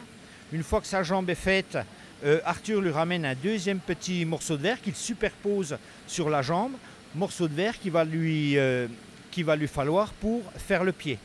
Une 0.52 0.62
fois 0.62 0.80
que 0.80 0.86
sa 0.86 1.02
jambe 1.02 1.28
est 1.30 1.34
faite, 1.34 1.78
euh, 2.24 2.40
Arthur 2.44 2.80
lui 2.80 2.90
ramène 2.90 3.24
un 3.24 3.34
deuxième 3.34 3.80
petit 3.80 4.24
morceau 4.24 4.56
de 4.56 4.62
verre 4.62 4.80
qu'il 4.80 4.94
superpose 4.94 5.76
sur 6.06 6.30
la 6.30 6.42
jambe, 6.42 6.72
morceau 7.14 7.48
de 7.48 7.54
verre 7.54 7.78
qui 7.78 7.90
va 7.90 8.04
lui, 8.04 8.56
euh, 8.56 8.86
qui 9.30 9.42
va 9.42 9.56
lui 9.56 9.68
falloir 9.68 10.12
pour 10.12 10.42
faire 10.56 10.84
le 10.84 10.92
pied. 10.92 11.18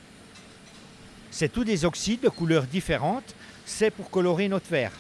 C'est 1.31 1.51
tous 1.51 1.63
des 1.63 1.85
oxydes 1.85 2.21
de 2.21 2.29
couleurs 2.29 2.63
différentes, 2.63 3.35
c'est 3.65 3.91
pour 3.91 4.09
colorer 4.09 4.47
notre 4.47 4.69
verre. 4.69 4.93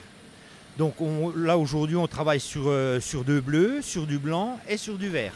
Donc 0.77 0.95
là 1.35 1.57
aujourd'hui 1.57 1.95
on 1.95 2.07
travaille 2.07 2.39
sur, 2.39 2.63
euh, 2.67 2.99
sur 2.99 3.23
deux 3.23 3.41
bleus, 3.41 3.81
sur 3.81 4.05
du 4.05 4.19
blanc 4.19 4.59
et 4.67 4.77
sur 4.77 4.97
du 4.97 5.09
vert. 5.09 5.33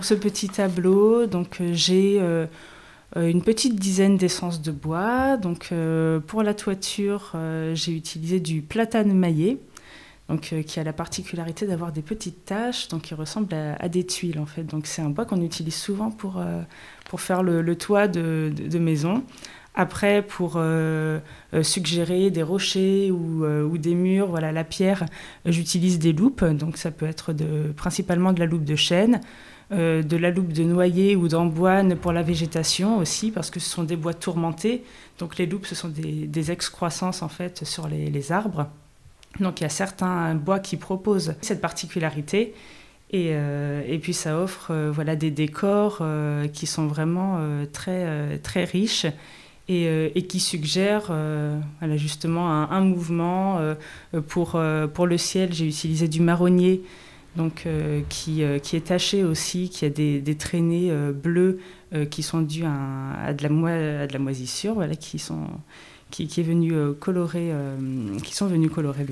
Pour 0.00 0.06
ce 0.06 0.14
petit 0.14 0.48
tableau, 0.48 1.26
donc 1.26 1.60
j'ai 1.72 2.22
une 3.14 3.42
petite 3.42 3.76
dizaine 3.76 4.16
d'essences 4.16 4.62
de 4.62 4.72
bois. 4.72 5.36
Donc 5.36 5.74
pour 6.26 6.42
la 6.42 6.54
toiture, 6.54 7.36
j'ai 7.74 7.92
utilisé 7.92 8.40
du 8.40 8.62
platane 8.62 9.12
maillé 9.12 9.58
donc, 10.30 10.52
euh, 10.52 10.62
qui 10.62 10.78
a 10.78 10.84
la 10.84 10.92
particularité 10.92 11.66
d'avoir 11.66 11.90
des 11.90 12.02
petites 12.02 12.44
taches, 12.44 12.86
donc 12.86 13.02
qui 13.02 13.14
ressemblent 13.14 13.52
à, 13.52 13.88
des 13.88 14.06
tuiles 14.06 14.38
en 14.38 14.46
fait. 14.46 14.62
Donc 14.62 14.86
c'est 14.86 15.02
un 15.02 15.10
bois 15.10 15.24
qu'on 15.24 15.42
utilise 15.42 15.74
souvent 15.74 16.10
pour, 16.12 16.38
euh, 16.38 16.62
pour 17.08 17.20
faire 17.20 17.42
le, 17.42 17.76
toit 17.76 18.06
de, 18.06 18.52
de, 18.56 18.78
maison. 18.78 19.24
Après, 19.74 20.22
pour 20.22 20.54
euh, 20.56 21.18
suggérer 21.62 22.30
des 22.30 22.44
rochers 22.44 23.10
ou, 23.10 23.44
ou, 23.44 23.76
des 23.76 23.96
murs, 23.96 24.28
voilà, 24.28 24.52
la 24.52 24.62
pierre, 24.62 25.04
j'utilise 25.46 25.98
des 25.98 26.12
loupes. 26.12 26.44
Donc 26.44 26.76
ça 26.76 26.92
peut 26.92 27.06
être 27.06 27.32
de, 27.32 27.72
principalement 27.76 28.32
de 28.32 28.38
la 28.38 28.46
loupe 28.46 28.64
de 28.64 28.76
chêne, 28.76 29.20
de 29.70 30.16
la 30.16 30.30
loupe 30.30 30.52
de 30.52 30.64
noyer 30.64 31.14
ou 31.14 31.28
d'amboine 31.28 31.94
pour 31.94 32.12
la 32.12 32.22
végétation 32.22 32.98
aussi, 32.98 33.30
parce 33.30 33.50
que 33.50 33.60
ce 33.60 33.70
sont 33.70 33.84
des 33.84 33.96
bois 33.96 34.14
tourmentés. 34.14 34.82
Donc 35.20 35.36
les 35.36 35.46
loupes, 35.46 35.66
ce 35.66 35.74
sont 35.74 35.88
des, 35.88 36.50
excroissances 36.50 37.22
en 37.22 37.28
fait 37.28 37.64
sur 37.64 37.86
les, 37.86 38.32
arbres. 38.32 38.66
Donc 39.38 39.60
il 39.60 39.64
y 39.64 39.66
a 39.66 39.70
certains 39.70 40.34
bois 40.34 40.58
qui 40.58 40.76
proposent 40.76 41.34
cette 41.42 41.60
particularité. 41.60 42.54
Et, 43.12 43.30
euh, 43.32 43.82
et 43.86 43.98
puis 43.98 44.14
ça 44.14 44.38
offre 44.38 44.70
euh, 44.70 44.90
voilà, 44.92 45.16
des 45.16 45.32
décors 45.32 45.98
euh, 46.00 46.46
qui 46.46 46.66
sont 46.66 46.86
vraiment 46.86 47.38
très, 47.72 48.38
très 48.38 48.64
riches 48.64 49.06
et, 49.68 50.10
et 50.14 50.26
qui 50.26 50.40
suggèrent 50.40 51.12
justement 51.96 52.50
un, 52.50 52.80
mouvement. 52.80 53.60
pour, 54.28 54.60
pour 54.94 55.06
le 55.06 55.18
ciel, 55.18 55.52
j'ai 55.52 55.68
utilisé 55.68 56.08
du 56.08 56.20
marronnier. 56.20 56.82
Donc, 57.36 57.66
qui, 58.08 58.42
qui, 58.62 58.76
est 58.76 58.86
taché 58.86 59.22
aussi, 59.22 59.68
qui 59.70 59.84
a 59.84 59.88
des, 59.88 60.36
traînées 60.36 60.92
bleues 61.14 61.60
qui 62.10 62.24
sont 62.24 62.40
dues 62.40 62.64
à, 62.64 63.32
de 63.32 64.12
la 64.12 64.18
moisissure, 64.18 64.74
voilà, 64.74 64.96
qui 64.96 65.20
sont, 65.20 65.46
est 66.40 66.42
venu 66.42 66.72
euh, 66.72 66.92
colorer, 66.92 67.50
euh, 67.52 67.76
qui 68.22 68.34
sont 68.34 68.46
venus 68.46 68.70
colorer 68.70 69.06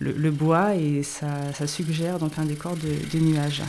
le, 0.00 0.30
bois 0.30 0.74
et 0.74 1.02
ça, 1.02 1.52
suggère 1.66 2.18
donc 2.18 2.38
un 2.38 2.44
décor 2.44 2.76
de 2.76 3.18
nuages. 3.18 3.62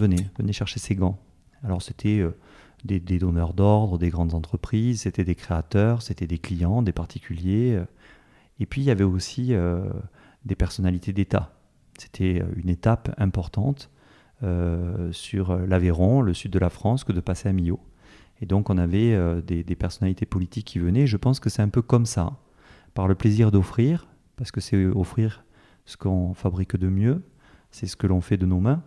Venait, 0.00 0.30
venait 0.38 0.52
chercher 0.52 0.80
ses 0.80 0.94
gants. 0.94 1.18
Alors 1.62 1.82
c'était 1.82 2.20
euh, 2.20 2.34
des, 2.84 3.18
donneurs 3.18 3.52
d'ordre, 3.52 3.98
des 3.98 4.08
grandes 4.08 4.34
entreprises, 4.34 5.02
c'était 5.02 5.24
des 5.24 5.34
créateurs, 5.34 6.02
c'était 6.02 6.26
des 6.26 6.38
clients, 6.38 6.82
des 6.82 6.92
particuliers. 6.92 7.82
Et 8.60 8.66
puis 8.66 8.82
il 8.82 8.84
y 8.84 8.90
avait 8.90 9.04
aussi 9.04 9.54
euh, 9.54 9.82
des 10.44 10.54
personnalités 10.54 11.12
d'État. 11.12 11.52
C'était 11.98 12.42
euh, 12.42 12.46
une 12.56 12.68
étape 12.68 13.14
importante 13.18 13.90
euh, 14.42 15.12
sur 15.12 15.56
l'Aveyron, 15.56 16.20
le 16.20 16.34
sud 16.34 16.52
de 16.52 16.58
la 16.58 16.70
France, 16.70 17.04
que 17.04 17.12
de 17.12 17.20
passer 17.20 17.48
à 17.48 17.52
Millau. 17.52 17.80
Et 18.40 18.46
donc 18.46 18.70
on 18.70 18.78
avait 18.78 19.42
des, 19.42 19.74
personnalités 19.74 20.24
politiques 20.24 20.66
qui 20.66 20.78
venaient. 20.78 21.06
Je 21.06 21.18
pense 21.18 21.40
que 21.40 21.50
c'est 21.50 21.60
un 21.60 21.68
peu 21.68 21.82
comme 21.82 22.06
ça, 22.06 22.38
par 22.94 23.06
le 23.06 23.14
plaisir 23.14 23.50
d'offrir, 23.50 24.08
parce 24.36 24.50
que 24.50 24.62
c'est 24.62 24.86
offrir 24.86 25.44
ce 25.84 25.98
qu'on 25.98 26.32
fabrique 26.32 26.74
de 26.76 26.88
mieux, 26.88 27.22
c'est 27.70 27.86
ce 27.86 27.96
que 27.96 28.06
l'on 28.06 28.22
fait 28.22 28.38
de 28.38 28.46
nos 28.46 28.58
mains. 28.58 28.82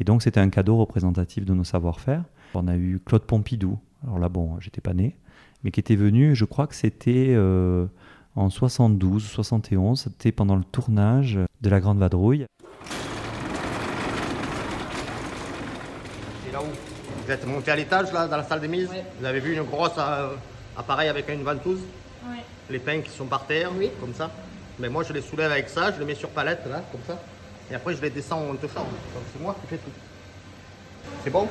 Et 0.00 0.04
donc 0.04 0.22
c'était 0.22 0.40
un 0.40 0.50
cadeau 0.50 0.76
représentatif 0.76 1.44
de 1.44 1.54
nos 1.54 1.64
savoir-faire. 1.64 2.22
On 2.54 2.68
a 2.68 2.76
eu 2.76 3.00
Claude 3.04 3.22
Pompidou, 3.22 3.78
alors 4.04 4.18
là, 4.18 4.28
bon, 4.28 4.58
j'étais 4.60 4.80
pas 4.80 4.94
né, 4.94 5.16
mais 5.62 5.70
qui 5.70 5.80
était 5.80 5.96
venu, 5.96 6.34
je 6.34 6.44
crois 6.44 6.66
que 6.66 6.74
c'était 6.74 7.28
euh, 7.30 7.86
en 8.34 8.50
72 8.50 9.24
ou 9.24 9.26
71, 9.26 10.00
c'était 10.00 10.32
pendant 10.32 10.56
le 10.56 10.64
tournage 10.64 11.38
de 11.60 11.70
La 11.70 11.80
Grande 11.80 11.98
Vadrouille. 11.98 12.46
C'est 16.44 16.52
là 16.52 16.60
où 16.60 16.66
vous 17.24 17.30
êtes 17.30 17.46
monté 17.46 17.70
à 17.70 17.76
l'étage, 17.76 18.12
là, 18.12 18.28
dans 18.28 18.36
la 18.36 18.44
salle 18.44 18.60
des 18.60 18.68
mises 18.68 18.88
Vous 19.18 19.24
avez 19.24 19.40
vu 19.40 19.56
une 19.56 19.64
grosse 19.64 19.98
euh, 19.98 20.34
appareil 20.76 21.08
avec 21.08 21.28
une 21.28 21.42
ventouse 21.42 21.80
oui. 22.30 22.38
Les 22.70 22.78
pains 22.78 23.00
qui 23.00 23.10
sont 23.10 23.26
par 23.26 23.46
terre, 23.46 23.70
oui. 23.76 23.90
comme 24.00 24.14
ça. 24.14 24.30
Mais 24.78 24.88
moi, 24.88 25.02
je 25.02 25.12
les 25.12 25.22
soulève 25.22 25.50
avec 25.50 25.68
ça, 25.68 25.92
je 25.92 25.98
les 25.98 26.04
mets 26.04 26.14
sur 26.14 26.28
palette, 26.28 26.66
là, 26.70 26.82
comme 26.92 27.00
ça. 27.06 27.20
Et 27.70 27.74
après, 27.74 27.94
je 27.94 28.02
les 28.02 28.10
descends 28.10 28.48
en 28.50 28.54
te 28.54 28.66
chambre. 28.68 28.90
c'est 29.32 29.42
moi 29.42 29.56
qui 29.60 29.66
fais 29.66 29.78
tout. 29.78 29.90
C'est 31.24 31.30
bon 31.30 31.48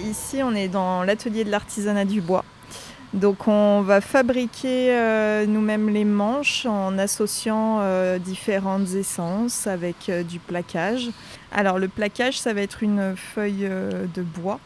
Ici, 0.00 0.42
on 0.42 0.47
est 0.58 0.68
dans 0.68 1.02
l'atelier 1.02 1.44
de 1.44 1.50
l'artisanat 1.50 2.04
du 2.04 2.20
bois. 2.20 2.44
Donc 3.14 3.48
on 3.48 3.80
va 3.80 4.02
fabriquer 4.02 4.90
euh, 4.90 5.46
nous-mêmes 5.46 5.88
les 5.88 6.04
manches 6.04 6.66
en 6.66 6.98
associant 6.98 7.78
euh, 7.80 8.18
différentes 8.18 8.92
essences 8.92 9.66
avec 9.66 10.10
euh, 10.10 10.22
du 10.22 10.38
plaquage. 10.38 11.08
Alors 11.50 11.78
le 11.78 11.88
plaquage, 11.88 12.38
ça 12.38 12.52
va 12.52 12.60
être 12.60 12.82
une 12.82 13.16
feuille 13.16 13.66
de 13.66 14.22
bois. 14.22 14.60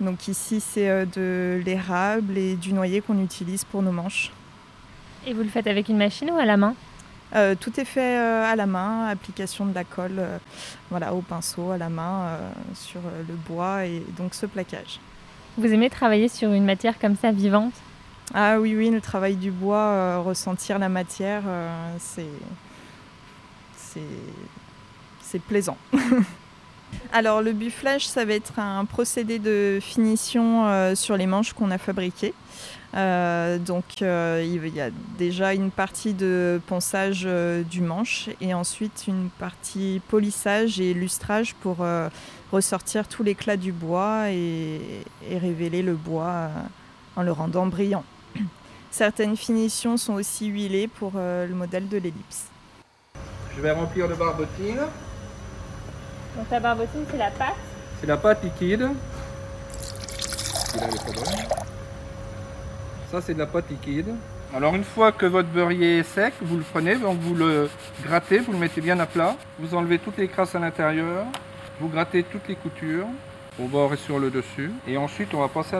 Donc 0.00 0.26
ici, 0.26 0.60
c'est 0.60 1.06
de 1.06 1.62
l'érable 1.64 2.36
et 2.36 2.56
du 2.56 2.72
noyer 2.72 3.00
qu'on 3.00 3.22
utilise 3.22 3.64
pour 3.64 3.82
nos 3.82 3.92
manches. 3.92 4.32
Et 5.24 5.32
vous 5.32 5.44
le 5.44 5.48
faites 5.48 5.68
avec 5.68 5.88
une 5.88 5.96
machine 5.96 6.28
ou 6.32 6.36
à 6.36 6.44
la 6.44 6.56
main? 6.56 6.74
Tout 7.60 7.80
est 7.80 7.84
fait 7.84 8.16
à 8.16 8.56
la 8.56 8.66
main, 8.66 9.06
application 9.06 9.66
de 9.66 9.74
la 9.74 9.84
colle 9.84 10.20
voilà, 10.90 11.14
au 11.14 11.20
pinceau, 11.20 11.70
à 11.70 11.78
la 11.78 11.88
main, 11.88 12.36
sur 12.74 13.00
le 13.28 13.34
bois 13.48 13.86
et 13.86 14.02
donc 14.16 14.34
ce 14.34 14.46
plaquage. 14.46 14.98
Vous 15.56 15.72
aimez 15.72 15.88
travailler 15.88 16.28
sur 16.28 16.52
une 16.52 16.64
matière 16.64 16.98
comme 16.98 17.14
ça, 17.14 17.30
vivante? 17.30 17.74
Ah 18.32 18.58
oui, 18.58 18.74
oui, 18.76 18.90
le 18.90 19.00
travail 19.00 19.36
du 19.36 19.52
bois, 19.52 19.76
euh, 19.76 20.18
ressentir 20.18 20.80
la 20.80 20.88
matière, 20.88 21.42
euh, 21.46 21.94
c'est, 22.00 22.26
c'est, 25.22 25.38
plaisant. 25.38 25.76
Alors 27.12 27.42
le 27.42 27.52
bufflage, 27.52 28.06
ça 28.06 28.24
va 28.24 28.34
être 28.34 28.58
un 28.58 28.84
procédé 28.84 29.38
de 29.38 29.78
finition 29.80 30.66
euh, 30.66 30.94
sur 30.96 31.16
les 31.16 31.26
manches 31.26 31.52
qu'on 31.52 31.70
a 31.70 31.78
fabriquées. 31.78 32.34
donc 32.92 34.00
il 34.00 34.74
y 34.74 34.80
a 34.80 34.90
déjà 35.18 35.54
une 35.54 35.70
partie 35.70 36.14
de 36.14 36.60
ponçage 36.66 37.28
du 37.70 37.80
manche 37.80 38.28
et 38.40 38.54
ensuite 38.54 39.04
une 39.06 39.28
partie 39.38 40.00
polissage 40.08 40.80
et 40.80 40.94
lustrage 40.94 41.54
pour 41.54 41.84
ressortir 42.54 43.06
tout 43.08 43.22
l'éclat 43.22 43.56
du 43.56 43.72
bois 43.72 44.30
et, 44.30 44.80
révéler 45.30 45.82
le 45.82 45.94
bois 45.94 46.24
euh, 46.24 46.48
en 47.16 47.22
le 47.22 47.32
rendant 47.32 47.66
brillant. 47.66 48.04
Certaines 48.90 49.36
finitions 49.36 49.96
sont 49.96 50.14
aussi 50.14 50.46
huilées 50.46 50.88
pour 50.88 51.12
euh, 51.16 51.46
le 51.46 51.54
modèle 51.54 51.88
de 51.88 51.96
l'ellipse. 51.96 52.46
Je 53.56 53.60
vais 53.60 53.72
remplir 53.72 54.08
de 54.08 54.14
barbotine. 54.14 54.80
Donc 56.36 56.46
la 56.50 56.60
barbotine, 56.60 57.04
c'est 57.10 57.18
la 57.18 57.30
pâte 57.30 57.54
C'est 58.00 58.06
la 58.06 58.16
pâte 58.16 58.42
liquide. 58.42 58.88
Ça, 63.10 63.20
c'est 63.20 63.34
de 63.34 63.38
la 63.38 63.46
pâte 63.46 63.70
liquide. 63.70 64.14
Alors 64.54 64.74
une 64.74 64.84
fois 64.84 65.10
que 65.10 65.26
votre 65.26 65.48
beurrier 65.48 65.98
est 65.98 66.02
sec, 66.04 66.34
vous 66.40 66.56
le 66.56 66.62
prenez, 66.62 66.96
donc 66.96 67.18
vous 67.18 67.34
le 67.34 67.68
grattez, 68.04 68.38
vous 68.38 68.52
le 68.52 68.58
mettez 68.58 68.80
bien 68.80 68.98
à 69.00 69.06
plat. 69.06 69.36
Vous 69.58 69.74
enlevez 69.74 69.98
toutes 69.98 70.16
les 70.16 70.28
crasses 70.28 70.54
à 70.54 70.60
l'intérieur. 70.60 71.24
Vous 71.80 71.88
grattez 71.88 72.22
toutes 72.22 72.46
les 72.48 72.54
coutures 72.54 73.06
au 73.60 73.66
bord 73.66 73.92
et 73.92 73.96
sur 73.96 74.18
le 74.18 74.30
dessus. 74.30 74.70
Et 74.86 74.96
ensuite, 74.96 75.34
on 75.34 75.40
va 75.40 75.48
passer 75.48 75.76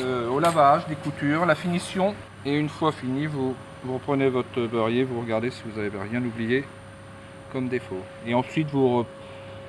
euh, 0.00 0.28
au 0.28 0.40
lavage 0.40 0.86
des 0.88 0.96
coutures, 0.96 1.46
la 1.46 1.54
finition. 1.54 2.14
Et 2.44 2.56
une 2.56 2.68
fois 2.68 2.90
fini, 2.90 3.26
vous, 3.26 3.54
reprenez 3.88 4.28
votre 4.28 4.66
beurrier, 4.66 5.04
vous 5.04 5.20
regardez 5.20 5.50
si 5.50 5.62
vous 5.64 5.80
n'avez 5.80 5.98
rien 5.98 6.22
oublié 6.24 6.64
comme 7.52 7.68
défaut. 7.68 8.02
Et 8.26 8.34
ensuite, 8.34 8.68
vous 8.70 9.06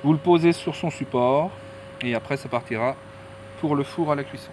le 0.04 0.18
posez 0.18 0.52
sur 0.52 0.74
son 0.74 0.90
support. 0.90 1.50
Et 2.02 2.14
après, 2.14 2.36
ça 2.36 2.48
partira 2.48 2.96
pour 3.60 3.76
le 3.76 3.84
four 3.84 4.10
à 4.10 4.14
la 4.14 4.24
cuisson. 4.24 4.50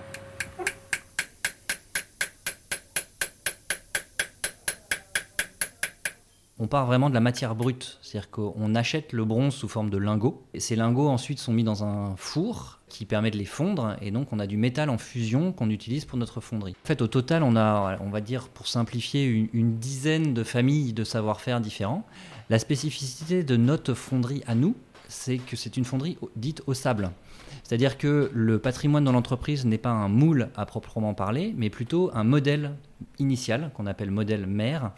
On 6.58 6.68
part 6.68 6.86
vraiment 6.86 7.10
de 7.10 7.14
la 7.14 7.20
matière 7.20 7.56
brute. 7.56 8.00
C'est-à-dire 8.02 8.30
qu'on 8.30 8.76
achète 8.76 9.12
le 9.12 9.26
bronze 9.26 9.54
sous 9.54 9.68
forme 9.68 9.90
de 9.90 9.98
lingots. 9.98 10.46
Et 10.54 10.60
ces 10.60 10.76
lingots 10.76 11.10
ensuite 11.10 11.40
sont 11.40 11.52
mis 11.52 11.64
dans 11.64 11.84
un 11.84 12.16
four 12.16 12.80
qui 12.88 13.06
permet 13.06 13.32
de 13.32 13.38
les 13.38 13.46
fondre, 13.46 13.98
et 14.02 14.12
donc 14.12 14.32
on 14.32 14.40
a 14.40 14.48
du 14.48 14.56
métal 14.56 14.90
en 14.90 14.98
fusion 14.98 15.52
qu'on 15.52 15.70
utilise 15.70 16.06
pour 16.06 16.18
notre 16.18 16.40
fonderie. 16.40 16.76
En 16.84 16.88
fait, 16.88 17.02
au 17.02 17.08
total, 17.08 17.44
on 17.44 17.58
a, 17.58 17.98
on 18.00 18.10
va 18.10 18.22
dire, 18.22 18.48
pour 18.48 18.68
simplifier, 18.68 19.26
une, 19.26 19.78
dizaine 19.78 20.34
de 20.34 20.44
familles 20.44 20.94
de 20.94 21.04
savoir-faire 21.04 21.60
différents. 21.60 22.06
La 22.50 22.60
spécificité 22.60 23.44
de 23.44 23.58
notre 23.58 23.94
fonderie 23.96 24.44
à 24.48 24.56
nous, 24.56 24.76
c'est 25.10 25.38
que 25.38 25.56
c'est 25.56 25.78
une 25.78 25.84
fonderie 25.84 26.18
dite 26.36 26.62
au 26.68 26.74
sable. 26.74 27.12
C'est-à-dire 27.64 27.98
que 27.98 28.30
le 28.34 28.60
patrimoine 28.60 29.04
dans 29.04 29.12
l'entreprise 29.12 29.66
n'est 29.66 29.80
pas 29.80 29.90
un 29.90 30.08
moule 30.08 30.50
à 30.56 30.66
proprement 30.66 31.14
parler, 31.14 31.54
mais 31.58 31.70
plutôt 31.70 32.12
un 32.14 32.24
modèle 32.24 32.76
initial 33.20 33.72
qu'on 33.74 33.88
appelle 33.88 34.12
modèle 34.12 34.46
mère, 34.46 34.92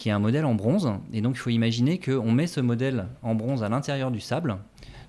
qui 0.00 0.08
est 0.08 0.12
un 0.12 0.18
modèle 0.18 0.46
en 0.46 0.54
bronze. 0.54 0.90
Et 1.12 1.20
donc 1.20 1.36
il 1.36 1.38
faut 1.38 1.50
imaginer 1.50 2.00
qu'on 2.00 2.32
met 2.32 2.46
ce 2.46 2.60
modèle 2.60 3.06
en 3.22 3.34
bronze 3.34 3.62
à 3.62 3.68
l'intérieur 3.68 4.10
du 4.10 4.18
sable, 4.18 4.56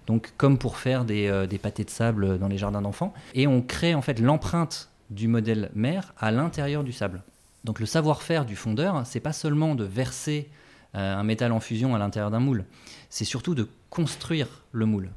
donc 0.05 0.33
comme 0.38 0.57
pour 0.57 0.77
faire 0.77 1.05
des, 1.05 1.27
euh, 1.27 1.48
des 1.48 1.57
pâtés 1.57 1.86
de 1.86 1.89
sable 1.89 2.38
dans 2.38 2.50
les 2.50 2.57
jardins 2.57 2.81
d'enfants, 2.81 3.13
et 3.33 3.48
on 3.48 3.62
crée 3.62 3.95
en 3.95 4.01
fait 4.01 4.19
l'empreinte 4.19 4.89
du 5.10 5.29
modèle 5.29 5.71
mère 5.74 6.13
à 6.19 6.31
l'intérieur 6.31 6.83
du 6.83 6.91
sable. 6.91 7.24
Donc 7.63 7.79
le 7.79 7.86
savoir-faire 7.86 8.43
du 8.43 8.57
fondeur, 8.57 9.01
c'est 9.05 9.21
pas 9.21 9.33
seulement 9.33 9.75
de 9.75 9.86
verser 9.86 10.50
euh, 10.95 11.15
un 11.15 11.24
métal 11.24 11.53
en 11.53 11.62
fusion 11.62 11.95
à 11.95 11.98
l'intérieur 11.98 12.29
d'un 12.29 12.41
moule, 12.41 12.65
c'est 13.10 13.25
surtout 13.25 13.55
de 13.55 13.69
construire 13.89 14.48
le 14.74 14.86
moule. 14.86 15.10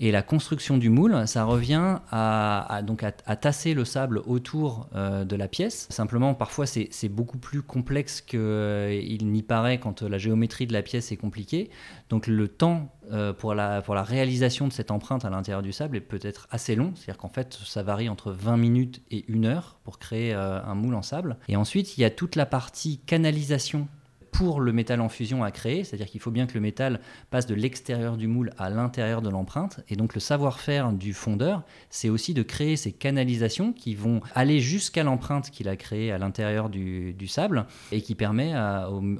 Et 0.00 0.12
la 0.12 0.22
construction 0.22 0.78
du 0.78 0.90
moule, 0.90 1.26
ça 1.26 1.44
revient 1.44 1.98
à, 2.10 2.82
donc 2.84 3.02
à, 3.02 3.12
tasser 3.36 3.74
le 3.74 3.84
sable 3.84 4.22
autour 4.26 4.88
euh, 4.94 5.24
de 5.24 5.34
la 5.34 5.48
pièce. 5.48 5.88
Simplement, 5.90 6.34
parfois, 6.34 6.66
c'est 6.66 7.08
beaucoup 7.08 7.38
plus 7.38 7.62
complexe 7.62 8.20
qu'il 8.20 8.38
euh, 8.40 9.18
n'y 9.22 9.42
paraît 9.42 9.80
quand 9.80 10.02
la 10.02 10.18
géométrie 10.18 10.66
de 10.68 10.72
la 10.72 10.82
pièce 10.82 11.10
est 11.10 11.16
compliquée. 11.16 11.70
Donc 12.10 12.28
le 12.28 12.46
temps 12.46 12.94
euh, 13.10 13.32
pour, 13.32 13.54
la, 13.54 13.82
pour 13.82 13.96
la 13.96 14.04
réalisation 14.04 14.68
de 14.68 14.72
cette 14.72 14.92
empreinte 14.92 15.24
à 15.24 15.30
l'intérieur 15.30 15.62
du 15.62 15.72
sable 15.72 15.96
est 15.96 16.00
peut-être 16.00 16.46
assez 16.50 16.76
long. 16.76 16.92
C'est-à-dire 16.94 17.18
qu'en 17.18 17.28
fait, 17.28 17.58
ça 17.64 17.82
varie 17.82 18.08
entre 18.08 18.30
20 18.30 18.56
minutes 18.56 19.02
et 19.10 19.24
une 19.26 19.46
heure 19.46 19.80
pour 19.82 19.98
créer 19.98 20.32
un 20.32 20.74
moule 20.74 20.94
en 20.94 21.02
sable. 21.02 21.38
Et 21.48 21.56
ensuite, 21.56 21.98
il 21.98 22.02
y 22.02 22.04
a 22.04 22.10
toute 22.10 22.36
la 22.36 22.46
partie 22.46 22.98
canalisation 22.98 23.88
pour 24.32 24.60
le 24.60 24.72
métal 24.72 25.00
en 25.00 25.08
fusion 25.08 25.44
à 25.44 25.50
créer, 25.50 25.84
c'est-à-dire 25.84 26.06
qu'il 26.06 26.20
faut 26.20 26.30
bien 26.30 26.46
que 26.46 26.54
le 26.54 26.60
métal 26.60 27.00
passe 27.30 27.46
de 27.46 27.54
l'extérieur 27.54 28.16
du 28.16 28.26
moule 28.26 28.52
à 28.58 28.70
l'intérieur 28.70 29.22
de 29.22 29.28
l'empreinte. 29.28 29.80
Et 29.88 29.96
donc 29.96 30.14
le 30.14 30.20
savoir-faire 30.20 30.92
du 30.92 31.14
fondeur, 31.14 31.62
c'est 31.90 32.08
aussi 32.08 32.34
de 32.34 32.42
créer 32.42 32.76
ces 32.76 32.92
canalisations 32.92 33.72
qui 33.72 33.94
vont 33.94 34.20
aller 34.34 34.60
jusqu'à 34.60 35.02
l'empreinte 35.02 35.50
qu'il 35.50 35.68
a 35.68 35.76
créée 35.76 36.12
à 36.12 36.18
l'intérieur 36.18 36.68
du, 36.68 37.14
sable 37.26 37.66
et 37.92 38.00
qui 38.00 38.14
permet 38.14 38.54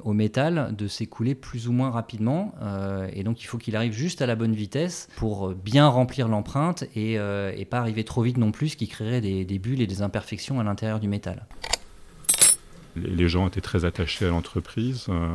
au, 0.03 0.13
métal 0.13 0.75
de 0.75 0.87
s'écouler 0.87 1.35
plus 1.35 1.67
ou 1.67 1.71
moins 1.71 1.91
rapidement. 1.91 2.53
Euh, 2.61 3.07
et 3.13 3.23
donc 3.23 3.41
il 3.41 3.45
faut 3.45 3.57
qu'il 3.57 3.75
arrive 3.75 3.93
juste 3.93 4.21
à 4.21 4.25
la 4.25 4.35
bonne 4.35 4.53
vitesse 4.53 5.07
pour 5.15 5.49
bien 5.49 5.87
remplir 5.87 6.27
l'empreinte 6.27 6.83
et, 6.95 7.19
euh, 7.19 7.53
pas 7.69 7.77
arriver 7.77 8.03
trop 8.03 8.23
vite 8.23 8.37
non 8.37 8.51
plus, 8.51 8.69
ce 8.69 8.77
qui 8.77 8.87
créerait 8.87 9.21
des 9.21 9.59
bulles 9.59 9.81
et 9.81 9.85
des 9.85 10.01
imperfections 10.01 10.59
à 10.59 10.63
l'intérieur 10.63 10.99
du 10.99 11.07
métal 11.07 11.45
les 12.95 13.29
gens 13.29 13.47
étaient 13.47 13.61
très 13.61 13.85
attachés 13.85 14.25
à 14.25 14.29
l'entreprise 14.29 15.07
euh, 15.09 15.27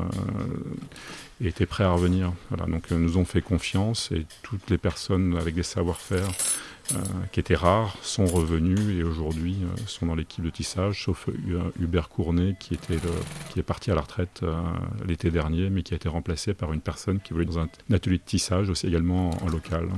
et 1.41 1.49
étaient 1.49 1.67
prêts 1.67 1.85
à 1.85 1.91
revenir. 1.91 2.33
Voilà, 2.51 2.71
donc 2.71 2.91
euh, 2.91 2.99
nous 2.99 3.17
ont 3.17 3.25
fait 3.25 3.43
confiance 3.43 4.11
et 4.13 4.27
toutes 4.43 4.71
les 4.71 4.79
personnes 4.79 5.37
avec 5.37 5.55
des 5.55 5.63
savoir-faire 5.63 6.29
euh, 6.93 6.97
qui 7.33 7.41
étaient 7.41 7.55
rares 7.55 7.97
sont 8.03 8.27
revenues 8.27 8.99
et 8.99 9.03
aujourd'hui 9.03 9.57
sont 9.87 10.07
dans 10.07 10.15
l'équipe 10.15 10.45
de 10.45 10.51
tissage, 10.51 11.05
sauf 11.05 11.29
Hubert 11.81 12.09
Cournet 12.09 12.57
qui, 12.61 12.75
était 12.75 12.99
est 13.57 13.63
parti 13.63 13.91
à 13.91 13.95
la 13.95 14.03
retraite 14.03 14.43
l'été 15.07 15.31
dernier, 15.31 15.71
mais 15.71 15.83
qui 15.83 15.95
a 15.95 15.97
été 15.97 16.09
remplacé 16.09 16.53
par 16.53 16.73
une 16.73 16.83
personne 16.83 17.21
qui 17.21 17.33
voulait 17.33 17.47
dans 17.47 17.59
un, 17.59 17.69
atelier 17.91 18.19
de 18.19 18.23
tissage 18.23 18.69
aussi 18.69 18.87
également 18.87 19.31
en 19.43 19.49
local. 19.49 19.89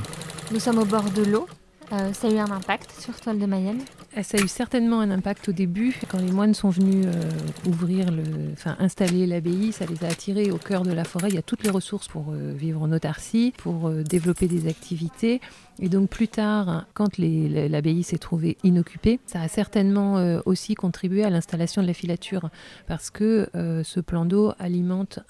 Nous 0.53 0.61
sommes 0.61 0.79
au 0.79 0.85
bord 0.85 1.11
de 1.11 1.25
l'eau. 1.25 1.49
Euh, 1.93 2.13
ça 2.13 2.27
a 2.27 2.31
eu 2.31 2.39
un 2.39 2.51
impact 2.51 2.91
sur 3.01 3.15
Toile 3.21 3.39
de 3.39 3.47
Mayenne 3.47 3.81
euh, 4.17 4.23
Ça 4.25 4.39
a 4.39 4.41
eu 4.41 4.49
certainement 4.49 5.01
un 5.01 5.11
impact 5.11 5.51
au 5.51 5.53
début. 5.53 5.95
Quand 6.09 6.19
les 6.19 6.33
moines 6.33 6.55
sont 6.55 6.71
venus 6.71 7.07
euh, 7.07 7.69
ouvrir, 7.69 8.09
enfin 8.53 8.77
installer 8.81 9.25
l'abbaye, 9.27 9.71
ça 9.71 9.87
les 9.87 10.05
a 10.05 10.09
attirés 10.09 10.51
au 10.51 10.57
cœur 10.57 10.83
de 10.83 10.93
la 10.93 11.05
forêt. 11.05 11.29
Il 11.29 11.37
y 11.37 11.39
a 11.39 11.43
toutes 11.43 11.63
les 11.63 11.71
ressources 11.71 12.09
pour 12.09 12.33
vivre 12.33 12.83
en 12.83 12.91
autarcie, 12.91 13.53
pour 13.57 13.91
développer 13.91 14.49
des 14.49 14.69
activités. 14.69 15.41
Et 15.79 15.89
donc 15.89 16.09
plus 16.09 16.29
tard, 16.29 16.87
quand 16.95 17.19
l'abbaye 17.19 18.03
s'est 18.03 18.19
trouvée 18.19 18.57
inoccupée, 18.65 19.21
ça 19.27 19.41
a 19.41 19.49
certainement 19.49 20.41
aussi 20.45 20.75
contribué 20.75 21.25
à 21.25 21.31
l'installation 21.31 21.83
de 21.83 21.87
la 21.87 21.95
filature, 21.95 22.51
parce 22.87 23.11
que 23.11 23.49
ce 23.85 24.01
plan 24.01 24.25
d'eau 24.25 24.53
alimente 24.59 25.21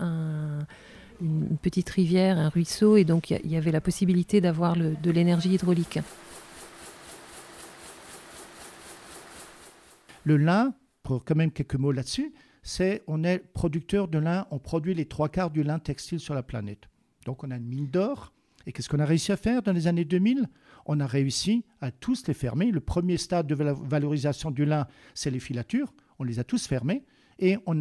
une 1.21 1.57
petite 1.63 1.89
rivière, 1.91 2.39
un 2.39 2.49
ruisseau, 2.49 2.97
et 2.97 3.05
donc 3.05 3.31
il 3.31 3.51
y, 3.51 3.57
avait 3.57 3.73
la 3.73 3.81
possibilité 3.81 4.41
d'avoir 4.41 4.77
de 4.77 5.11
l'énergie 5.11 5.55
hydraulique. 5.55 5.99
Le 10.27 10.37
lin, 10.39 10.75
pour 11.05 11.25
quand 11.25 11.37
même 11.37 11.53
quelques 11.53 11.77
mots 11.77 11.93
là-dessus, 11.93 12.35
c'est 12.65 13.05
on 13.07 13.23
est 13.23 13.39
producteur 13.39 14.09
de 14.09 14.19
lin, 14.19 14.49
on 14.51 14.59
produit 14.59 14.93
les 14.93 15.05
trois 15.05 15.29
quarts 15.29 15.53
du 15.53 15.63
lin 15.63 15.79
textile 15.79 16.19
sur 16.19 16.35
la 16.35 16.43
planète. 16.43 16.89
Donc 17.27 17.45
on 17.45 17.53
a 17.53 17.57
une 17.57 17.65
mine 17.65 17.87
d'or. 17.87 18.33
Et 18.67 18.73
qu'est-ce 18.73 18.89
qu'on 18.89 18.99
a 18.99 19.05
réussi 19.05 19.31
à 19.31 19.37
faire 19.37 19.63
dans 19.63 19.71
les 19.71 19.87
années 19.87 20.05
2000 20.05 20.49
On 20.87 20.99
a 20.99 21.07
réussi 21.07 21.65
à 21.81 21.93
tous 21.93 22.27
les 22.27 22.35
fermer. 22.35 22.73
Le 22.73 22.81
premier 22.81 23.19
stade 23.19 23.47
de 23.47 23.55
valorisation 23.55 24.51
du 24.51 24.65
lin, 24.65 24.89
c'est 25.15 25.31
les 25.31 25.39
filatures. 25.39 25.95
On 26.19 26.25
les 26.25 26.41
a 26.41 26.45
tous 26.45 26.67
fermés. 26.67 27.05
Et 27.39 27.57
on, 27.67 27.79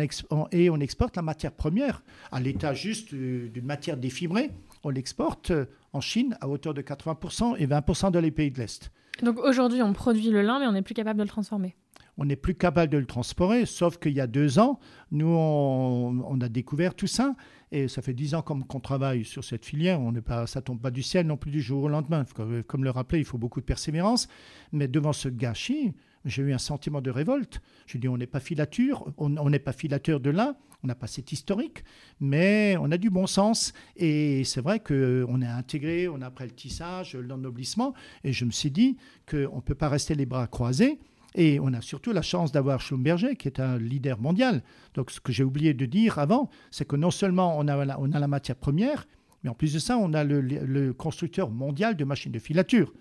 et 0.51 0.69
on 0.69 0.79
exporte 0.79 1.15
la 1.15 1.23
matière 1.23 1.51
première 1.51 2.03
à 2.31 2.39
l'état 2.39 2.75
juste 2.75 3.11
euh, 3.15 3.49
d'une 3.49 3.65
matière 3.65 3.97
défibrée. 3.97 4.51
On 4.83 4.89
l'exporte 4.89 5.49
euh, 5.49 5.65
en 5.93 6.01
Chine 6.01 6.37
à 6.41 6.47
hauteur 6.47 6.75
de 6.75 6.83
80% 6.83 7.55
et 7.57 7.65
20% 7.65 8.11
dans 8.11 8.19
les 8.19 8.29
pays 8.29 8.51
de 8.51 8.59
l'Est. 8.59 8.91
Donc 9.23 9.39
aujourd'hui, 9.39 9.81
on 9.81 9.93
produit 9.93 10.29
le 10.29 10.43
lin, 10.43 10.59
mais 10.59 10.67
on 10.67 10.73
n'est 10.73 10.83
plus 10.83 10.93
capable 10.93 11.17
de 11.17 11.23
le 11.23 11.29
transformer 11.29 11.75
on 12.17 12.25
n'est 12.25 12.35
plus 12.35 12.55
capable 12.55 12.91
de 12.91 12.97
le 12.97 13.05
transporter, 13.05 13.65
sauf 13.65 13.97
qu'il 13.97 14.13
y 14.13 14.21
a 14.21 14.27
deux 14.27 14.59
ans, 14.59 14.79
nous, 15.11 15.27
on, 15.27 16.39
a 16.41 16.49
découvert 16.49 16.95
tout 16.95 17.07
ça, 17.07 17.35
et 17.71 17.87
ça 17.87 18.01
fait 18.01 18.13
dix 18.13 18.35
ans 18.35 18.41
qu'on 18.41 18.79
travaille 18.79 19.25
sur 19.25 19.43
cette 19.43 19.65
filière, 19.65 19.99
on 19.99 20.13
pas, 20.13 20.47
ça 20.47 20.61
tombe 20.61 20.79
pas 20.79 20.91
du 20.91 21.03
ciel 21.03 21.27
non 21.27 21.37
plus 21.37 21.51
du 21.51 21.61
jour 21.61 21.83
au 21.83 21.87
lendemain. 21.89 22.25
Comme, 22.67 22.83
le 22.83 22.89
rappelait, 22.89 23.19
il 23.19 23.25
faut 23.25 23.37
beaucoup 23.37 23.59
de 23.59 23.65
persévérance, 23.65 24.27
mais 24.71 24.87
devant 24.87 25.13
ce 25.13 25.27
gâchis, 25.27 25.93
j'ai 26.23 26.41
eu 26.41 26.53
un 26.53 26.57
sentiment 26.57 27.01
de 27.01 27.11
révolte. 27.11 27.61
Je 27.85 27.97
dis, 27.97 28.07
on 28.07 28.17
n'est 28.17 28.27
pas 28.27 28.39
filature, 28.39 29.13
on 29.17 29.49
n'est 29.49 29.59
pas 29.59 29.73
filateur 29.73 30.19
de 30.19 30.29
lin, 30.29 30.55
on 30.83 30.87
n'a 30.87 30.95
pas 30.95 31.07
cet 31.07 31.31
historique, 31.31 31.83
mais 32.19 32.77
on 32.79 32.91
a 32.91 32.97
du 32.97 33.09
bon 33.09 33.27
sens. 33.27 33.73
Et 33.95 34.43
c'est 34.43 34.61
vrai 34.61 34.79
qu'on 34.79 35.41
est 35.41 35.47
intégré, 35.47 36.07
on 36.07 36.21
a 36.21 36.27
après 36.27 36.45
le 36.45 36.51
tissage, 36.51 37.15
l'ennoblissement, 37.15 37.93
et 38.23 38.31
je 38.31 38.45
me 38.45 38.51
suis 38.51 38.71
dit 38.71 38.97
qu'on 39.29 39.55
ne 39.55 39.61
peut 39.61 39.75
pas 39.75 39.89
rester 39.89 40.15
les 40.15 40.25
bras 40.25 40.47
croisés. 40.47 40.99
Et 41.35 41.59
on 41.59 41.73
a 41.73 41.81
surtout 41.81 42.13
la 42.13 42.21
chance 42.21 42.51
d'avoir 42.51 42.79
Schlumberger, 42.79 43.35
qui 43.35 43.49
est 43.49 43.59
un 43.59 43.77
leader 43.77 44.19
mondial. 44.19 44.63
Donc 44.93 45.11
ce 45.11 45.19
que 45.19 45.33
j'ai 45.33 45.43
oublié 45.43 45.73
de 45.73 45.85
dire 45.85 46.17
avant, 46.17 46.49
c'est 46.71 46.87
que 46.87 46.95
non 46.95 47.11
seulement 47.11 47.57
on 47.57 47.67
a, 47.67 47.83
la, 47.83 47.99
on 47.99 48.11
a 48.13 48.19
la 48.19 48.27
matière 48.27 48.55
première, 48.55 49.05
mais 49.43 49.49
en 49.49 49.53
plus 49.53 49.73
de 49.73 49.79
ça, 49.79 49.97
on 49.97 50.13
a 50.13 50.23
le, 50.23 50.93
constructeur 50.93 51.51
mondial 51.51 51.95
de 51.95 52.03
machines 52.05 52.31
de 52.31 52.39
filature. 52.39 52.91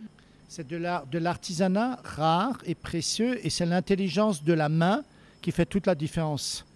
C'est 0.49 0.69
de 0.69 1.19
l'artisanat 1.19 2.01
rare 2.05 2.59
et 2.67 2.75
précieux, 2.75 3.39
et 3.47 3.51
c'est 3.51 3.65
l'intelligence 3.65 4.45
de 4.45 4.53
la 4.53 4.69
main 4.69 5.05
qui 5.41 5.53
fait 5.53 5.65
toute 5.65 5.87
la 5.87 5.95
différence. 5.95 6.67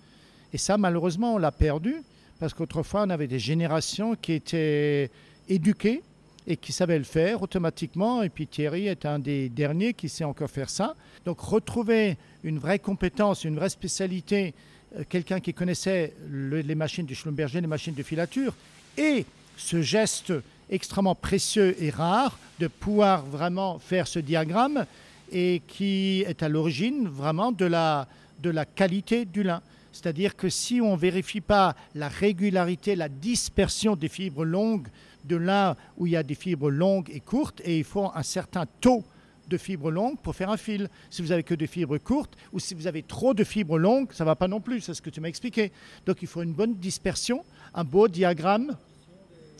Et 0.53 0.59
ça, 0.59 0.79
malheureusement, 0.79 1.35
on 1.35 1.39
l'a 1.39 1.53
perdu, 1.53 1.97
parce 2.39 2.55
qu'autrefois, 2.55 3.03
on 3.03 3.11
avait 3.11 3.27
des 3.27 3.39
générations 3.39 4.15
qui 4.15 4.33
étaient 4.33 5.11
éduquées 5.49 6.03
et 6.49 6.57
qui 6.57 6.73
savait 6.73 6.99
le 6.99 7.05
faire 7.05 7.43
automatiquement. 7.43 8.23
Et 8.23 8.31
puis 8.31 8.47
Thierry 8.47 8.89
est 8.89 9.05
un 9.05 9.19
des 9.19 9.51
derniers 9.51 9.93
qui 9.93 10.09
sait 10.09 10.25
encore 10.25 10.51
faire 10.51 10.71
ça. 10.71 10.97
Donc 11.27 11.39
retrouver 11.41 12.17
une 12.43 12.59
vraie 12.59 12.79
compétence, 12.79 13.45
une 13.45 13.57
vraie 13.57 13.69
spécialité, 13.69 14.55
euh, 14.97 15.05
quelqu'un 15.07 15.41
qui 15.41 15.53
connaissait 15.53 16.15
les 16.31 16.75
machines 16.75 17.05
de 17.05 17.13
Schlumberger, 17.13 17.61
les 17.61 17.67
machines 17.67 17.95
de 17.95 18.03
filature, 18.03 18.55
et 18.97 19.27
ce 19.59 19.83
geste 19.83 20.33
extrêmement 20.71 21.15
précieux 21.15 21.77
et 21.83 21.91
rare 21.91 22.39
de 22.59 22.67
pouvoir 22.67 23.27
vraiment 23.27 23.79
faire 23.79 24.09
ce 24.09 24.19
diagramme 24.19 24.87
et 25.31 25.61
qui 25.69 26.25
est 26.27 26.43
à 26.43 26.49
l'origine 26.49 27.09
vraiment 27.09 27.53
de 27.53 27.67
la, 27.67 28.09
de 28.41 28.49
la 28.49 28.65
qualité 28.65 29.27
du 29.27 29.43
lin. 29.43 29.61
C'est-à-dire 29.93 30.35
que 30.35 30.49
si 30.49 30.81
on 30.81 30.93
ne 30.93 31.01
vérifie 31.01 31.41
pas 31.43 31.77
la 31.95 32.09
régularité, 32.09 32.97
la 32.97 33.09
dispersion 33.09 33.97
des 33.97 34.09
fibres 34.09 34.45
longues 34.45 34.89
de 35.25 35.37
là 35.37 35.77
où 35.97 36.07
il 36.07 36.13
y 36.13 36.17
a 36.17 36.23
des 36.23 36.35
fibres 36.35 36.71
longues 36.71 37.11
et 37.11 37.21
courtes, 37.21 37.61
et 37.65 37.79
il 37.79 37.85
faut 37.85 38.11
un 38.15 38.23
certain 38.23 38.67
taux 38.81 39.05
de 39.49 39.57
fibres 39.57 39.91
longues 39.91 40.19
pour 40.19 40.35
faire 40.35 40.51
un 40.51 40.57
fil. 40.57 40.89
Si 41.11 41.23
vous 41.23 41.33
avez 41.33 41.43
que 41.43 41.55
des 41.55 41.67
fibres 41.67 41.99
courtes 41.99 42.37
ou 42.53 42.59
si 42.59 42.75
vous 42.75 42.87
avez 42.87 43.03
trop 43.03 43.35
de 43.35 43.45
fibres 43.45 43.79
longues, 43.79 44.13
ça 44.13 44.25
va 44.25 44.37
pas 44.37 44.49
non 44.49 44.61
plus, 44.61 44.83
c'est 44.83 44.95
ce 44.95 45.03
que 45.03 45.11
tu 45.11 45.21
m'as 45.21 45.29
expliqué. 45.29 45.73
Donc 46.07 46.23
il 46.23 46.29
faut 46.29 46.43
une 46.43 46.53
bonne 46.53 46.75
dispersion, 46.75 47.45
un 47.75 47.85
beau 47.85 48.09
diagramme, 48.09 48.77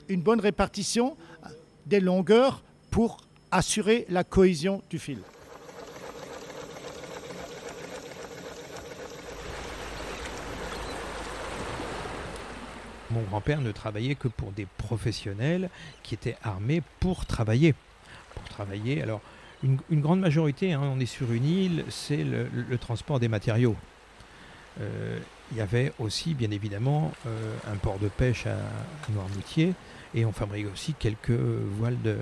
une 0.09 0.21
bonne 0.21 0.41
répartition 0.41 1.17
des 1.87 2.01
longueurs 2.01 2.63
pour 2.91 3.19
assurer 3.51 4.07
la 4.11 4.25
cohésion 4.25 4.83
du 4.91 4.99
fil. 4.99 5.19
Mon 13.11 13.23
grand-père 13.23 13.61
ne 13.61 13.73
travaillait 13.73 14.15
que 14.15 14.29
pour 14.29 14.53
des 14.53 14.67
professionnels 14.77 15.71
qui 16.03 16.15
étaient 16.15 16.37
armés 16.43 16.83
pour 17.01 17.27
travailler. 17.27 17.75
Pour 18.35 18.45
travailler, 18.45 19.03
alors 19.03 19.21
une, 19.63 20.01
grande 20.01 20.21
majorité, 20.21 20.73
hein, 20.73 20.83
on 20.83 21.01
est 21.01 21.07
sur 21.07 21.33
une 21.33 21.45
île, 21.45 21.85
c'est 21.89 22.25
le, 22.25 22.79
transport 22.79 23.19
des 23.19 23.29
matériaux. 23.29 23.77
Euh, 24.81 25.19
il 25.51 25.59
y 25.59 25.61
avait 25.61 25.93
aussi, 25.99 26.35
bien 26.35 26.51
évidemment, 26.51 27.13
euh, 27.27 27.57
un 27.73 27.77
port 27.77 27.99
de 27.99 28.09
pêche 28.09 28.47
à, 28.47 28.57
Noirmoutier 29.11 29.75
et 30.15 30.25
on 30.25 30.33
fabrique 30.33 30.67
aussi 30.73 30.95
quelques 30.95 31.31
voiles 31.31 32.01
de, 32.03 32.17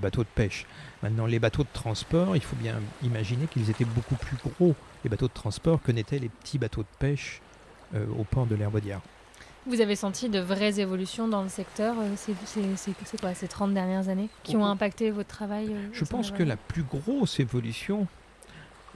bateaux 0.00 0.22
de 0.22 0.28
pêche. 0.34 0.66
Maintenant, 1.02 1.26
les 1.26 1.38
bateaux 1.38 1.62
de 1.62 1.68
transport, 1.72 2.36
il 2.36 2.42
faut 2.42 2.56
bien 2.56 2.80
imaginer 3.02 3.46
qu'ils 3.46 3.70
étaient 3.70 3.84
beaucoup 3.84 4.16
plus 4.16 4.36
gros, 4.36 4.74
les 5.04 5.10
bateaux 5.10 5.28
de 5.28 5.32
transport, 5.32 5.80
que 5.82 5.92
n'étaient 5.92 6.18
les 6.18 6.28
petits 6.28 6.58
bateaux 6.58 6.82
de 6.82 6.98
pêche 6.98 7.40
euh, 7.94 8.06
au 8.18 8.24
port 8.24 8.46
de 8.46 8.54
l'Herbaudière. 8.54 9.00
Vous 9.68 9.82
avez 9.82 9.96
senti 9.96 10.30
de 10.30 10.38
vraies 10.40 10.80
évolutions 10.80 11.28
dans 11.28 11.42
le 11.42 11.50
secteur 11.50 11.94
euh, 12.00 12.14
C'est 12.16 13.20
quoi 13.20 13.34
ces 13.34 13.48
30 13.48 13.74
dernières 13.74 14.08
années 14.08 14.30
qui 14.42 14.56
ont 14.56 14.64
impacté 14.64 15.10
votre 15.10 15.28
travail 15.28 15.66
euh, 15.70 15.88
Je 15.92 16.06
pense 16.06 16.30
que 16.30 16.42
la 16.42 16.56
plus 16.56 16.84
grosse 16.84 17.38
évolution, 17.38 18.06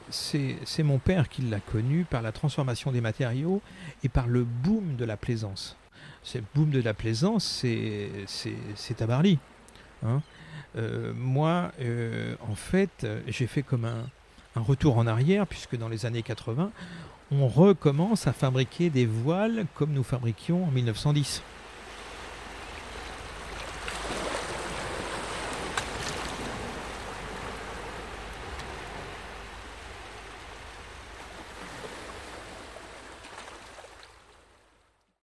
c'est 0.08 0.82
mon 0.82 0.98
père 0.98 1.28
qui 1.28 1.42
l'a 1.42 1.60
connu 1.60 2.04
par 2.04 2.22
la 2.22 2.32
transformation 2.32 2.90
des 2.90 3.02
matériaux 3.02 3.60
et 4.02 4.08
par 4.08 4.28
le 4.28 4.44
boom 4.44 4.96
de 4.96 5.04
la 5.04 5.18
plaisance. 5.18 5.76
Ce 6.22 6.38
boom 6.54 6.70
de 6.70 6.80
la 6.80 6.94
plaisance, 6.94 7.44
c'est 8.26 9.02
à 9.02 9.06
Barly. 9.06 9.38
Hein. 10.06 10.22
Euh, 10.76 11.12
moi, 11.14 11.70
en 12.48 12.54
fait, 12.54 13.06
j'ai 13.26 13.46
fait 13.46 13.62
comme 13.62 13.84
un, 13.84 14.08
un, 14.56 14.62
retour 14.62 14.96
en 14.96 15.06
arrière, 15.06 15.46
puisque 15.46 15.76
dans 15.76 15.88
les 15.90 16.06
années 16.06 16.22
80, 16.22 16.70
on 17.32 17.48
recommence 17.48 18.26
à 18.26 18.32
fabriquer 18.32 18.90
des 18.90 19.06
voiles 19.06 19.66
comme 19.74 19.92
nous 19.92 20.02
fabriquions 20.02 20.64
en 20.64 20.70
1910. 20.70 21.42